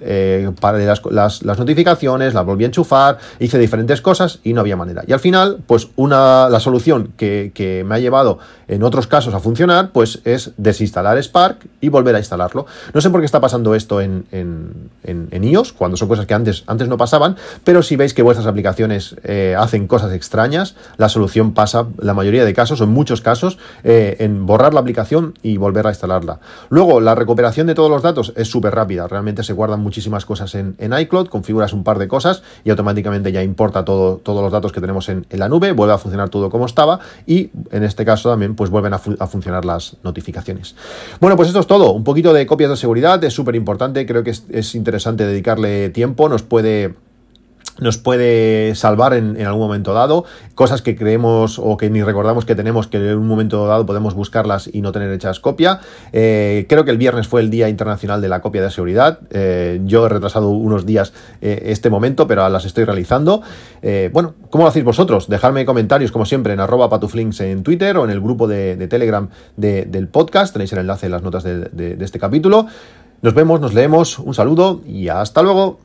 eh, 0.00 0.50
para 0.60 0.78
las, 0.78 1.02
las, 1.42 1.58
notificaciones, 1.58 2.34
las 2.34 2.44
volví 2.44 2.64
a 2.64 2.66
enchufar, 2.68 3.18
hice 3.38 3.58
diferentes 3.58 4.00
cosas 4.00 4.40
y 4.44 4.52
no 4.52 4.60
había 4.60 4.76
manera. 4.76 5.02
Y 5.06 5.12
al 5.12 5.20
final, 5.20 5.58
pues 5.66 5.88
una, 5.96 6.48
la 6.48 6.60
solución 6.60 7.12
que, 7.16 7.52
que, 7.54 7.84
me 7.84 7.94
ha 7.94 7.98
llevado 7.98 8.38
en 8.68 8.82
otros 8.82 9.06
casos 9.06 9.34
a 9.34 9.40
funcionar, 9.40 9.90
pues 9.92 10.20
es 10.24 10.52
desinstalar 10.56 11.18
Spark 11.22 11.66
y 11.80 11.88
volver 11.88 12.14
a 12.14 12.18
instalarlo. 12.18 12.66
No 12.92 13.00
sé 13.00 13.10
por 13.10 13.20
qué 13.20 13.26
está 13.26 13.40
pasando 13.40 13.74
esto 13.74 14.00
en, 14.00 14.26
en, 14.32 14.90
en, 15.04 15.44
iOS, 15.44 15.72
cuando 15.72 15.96
son 15.96 16.08
cosas 16.08 16.26
que 16.26 16.34
antes, 16.34 16.64
antes 16.66 16.88
no 16.88 16.96
pasaban, 16.96 17.36
pero 17.64 17.82
si 17.82 17.96
veis 17.96 18.14
que 18.14 18.22
vuestras 18.22 18.46
aplicaciones 18.46 19.16
eh, 19.24 19.54
hacen 19.58 19.86
cosas 19.86 20.12
extrañas, 20.12 20.74
la 20.96 21.08
solución 21.08 21.52
pasa, 21.52 21.86
la 21.98 22.14
mayoría 22.14 22.44
de 22.44 22.54
casos, 22.54 22.80
o 22.80 22.84
en 22.84 22.90
muchos 22.90 23.20
casos, 23.20 23.58
eh, 23.82 24.16
en 24.20 24.46
borrar 24.46 24.74
la 24.74 24.80
aplicación 24.80 25.34
y 25.42 25.56
volver 25.56 25.86
a 25.86 25.90
instalarla. 25.90 26.40
Luego, 26.70 27.00
la 27.00 27.14
recuperación 27.14 27.66
de 27.66 27.74
todos 27.74 27.90
los 27.90 28.02
datos 28.02 28.32
es 28.36 28.48
súper 28.48 28.74
rápida, 28.74 29.08
realmente 29.08 29.42
se 29.42 29.52
muchísimas 29.80 30.24
cosas 30.24 30.54
en, 30.54 30.76
iCloud, 30.78 31.28
configuras 31.28 31.72
un 31.72 31.84
par 31.84 31.98
de 31.98 32.08
cosas 32.08 32.42
y 32.64 32.70
automáticamente 32.70 33.32
ya 33.32 33.42
importa 33.42 33.84
todo, 33.84 34.16
todos 34.16 34.42
los 34.42 34.52
datos 34.52 34.72
que 34.72 34.80
tenemos 34.80 35.08
en, 35.08 35.26
la 35.30 35.48
nube, 35.48 35.72
vuelve 35.72 35.94
a 35.94 35.98
funcionar 35.98 36.28
todo 36.28 36.50
como 36.50 36.66
estaba 36.66 37.00
y 37.26 37.50
en 37.70 37.84
este 37.84 38.04
caso 38.04 38.30
también 38.30 38.54
pues 38.54 38.70
vuelven 38.70 38.94
a, 38.94 38.98
funcionar 38.98 39.64
las 39.64 39.96
notificaciones. 40.02 40.74
Bueno, 41.20 41.36
pues 41.36 41.48
esto 41.48 41.60
es 41.60 41.66
todo, 41.66 41.92
un 41.92 42.04
poquito 42.04 42.32
de 42.32 42.46
copias 42.46 42.70
de 42.70 42.76
seguridad, 42.76 43.22
es 43.24 43.32
súper 43.32 43.54
importante, 43.54 44.06
creo 44.06 44.22
que 44.22 44.30
es 44.30 44.74
interesante 44.74 45.26
dedicarle 45.26 45.90
tiempo, 45.90 46.28
nos 46.28 46.42
puede 46.42 46.94
nos 47.80 47.98
puede 47.98 48.74
salvar 48.74 49.14
en, 49.14 49.40
algún 49.44 49.62
momento 49.62 49.94
dado, 49.94 50.24
cosas 50.54 50.82
que 50.82 50.96
creemos 50.96 51.58
o 51.58 51.76
que 51.76 51.90
ni 51.90 52.02
recordamos 52.02 52.44
que 52.44 52.54
tenemos, 52.54 52.86
que 52.86 52.98
en 52.98 53.18
un 53.18 53.26
momento 53.26 53.66
dado 53.66 53.84
podemos 53.86 54.14
buscarlas 54.14 54.70
y 54.72 54.80
no 54.80 54.92
tener 54.92 55.10
hechas 55.12 55.40
copia. 55.40 55.80
Eh, 56.12 56.66
creo 56.68 56.84
que 56.84 56.90
el 56.90 56.98
viernes 56.98 57.26
fue 57.26 57.40
el 57.40 57.50
Día 57.50 57.68
Internacional 57.68 58.20
de 58.20 58.28
la 58.28 58.40
Copia 58.40 58.62
de 58.62 58.70
Seguridad. 58.70 59.20
Eh, 59.30 59.80
yo 59.84 60.06
he 60.06 60.08
retrasado 60.08 60.50
unos 60.50 60.86
días 60.86 61.12
eh, 61.40 61.62
este 61.66 61.90
momento, 61.90 62.26
pero 62.26 62.48
las 62.48 62.64
estoy 62.64 62.84
realizando. 62.84 63.42
bueno, 64.12 64.34
¿cómo 64.50 64.64
lo 64.64 64.68
hacéis 64.68 64.84
vosotros? 64.84 65.28
Dejadme 65.28 65.64
comentarios, 65.64 66.12
como 66.12 66.26
siempre, 66.26 66.52
en 66.52 66.60
arroba 66.60 66.88
patuflinks 66.88 67.40
en 67.40 67.62
Twitter 67.62 67.96
o 67.96 68.04
en 68.04 68.10
el 68.10 68.20
grupo 68.20 68.46
de, 68.46 68.86
Telegram 68.88 69.28
del 69.56 70.08
podcast. 70.08 70.52
Tenéis 70.52 70.72
el 70.72 70.80
enlace 70.80 71.06
en 71.06 71.12
las 71.12 71.22
notas 71.22 71.42
de 71.42 71.96
este 72.00 72.18
capítulo. 72.18 72.66
Nos 73.22 73.32
vemos, 73.32 73.58
nos 73.58 73.72
leemos, 73.72 74.18
un 74.18 74.34
saludo 74.34 74.82
y 74.86 75.08
hasta 75.08 75.42
luego. 75.42 75.78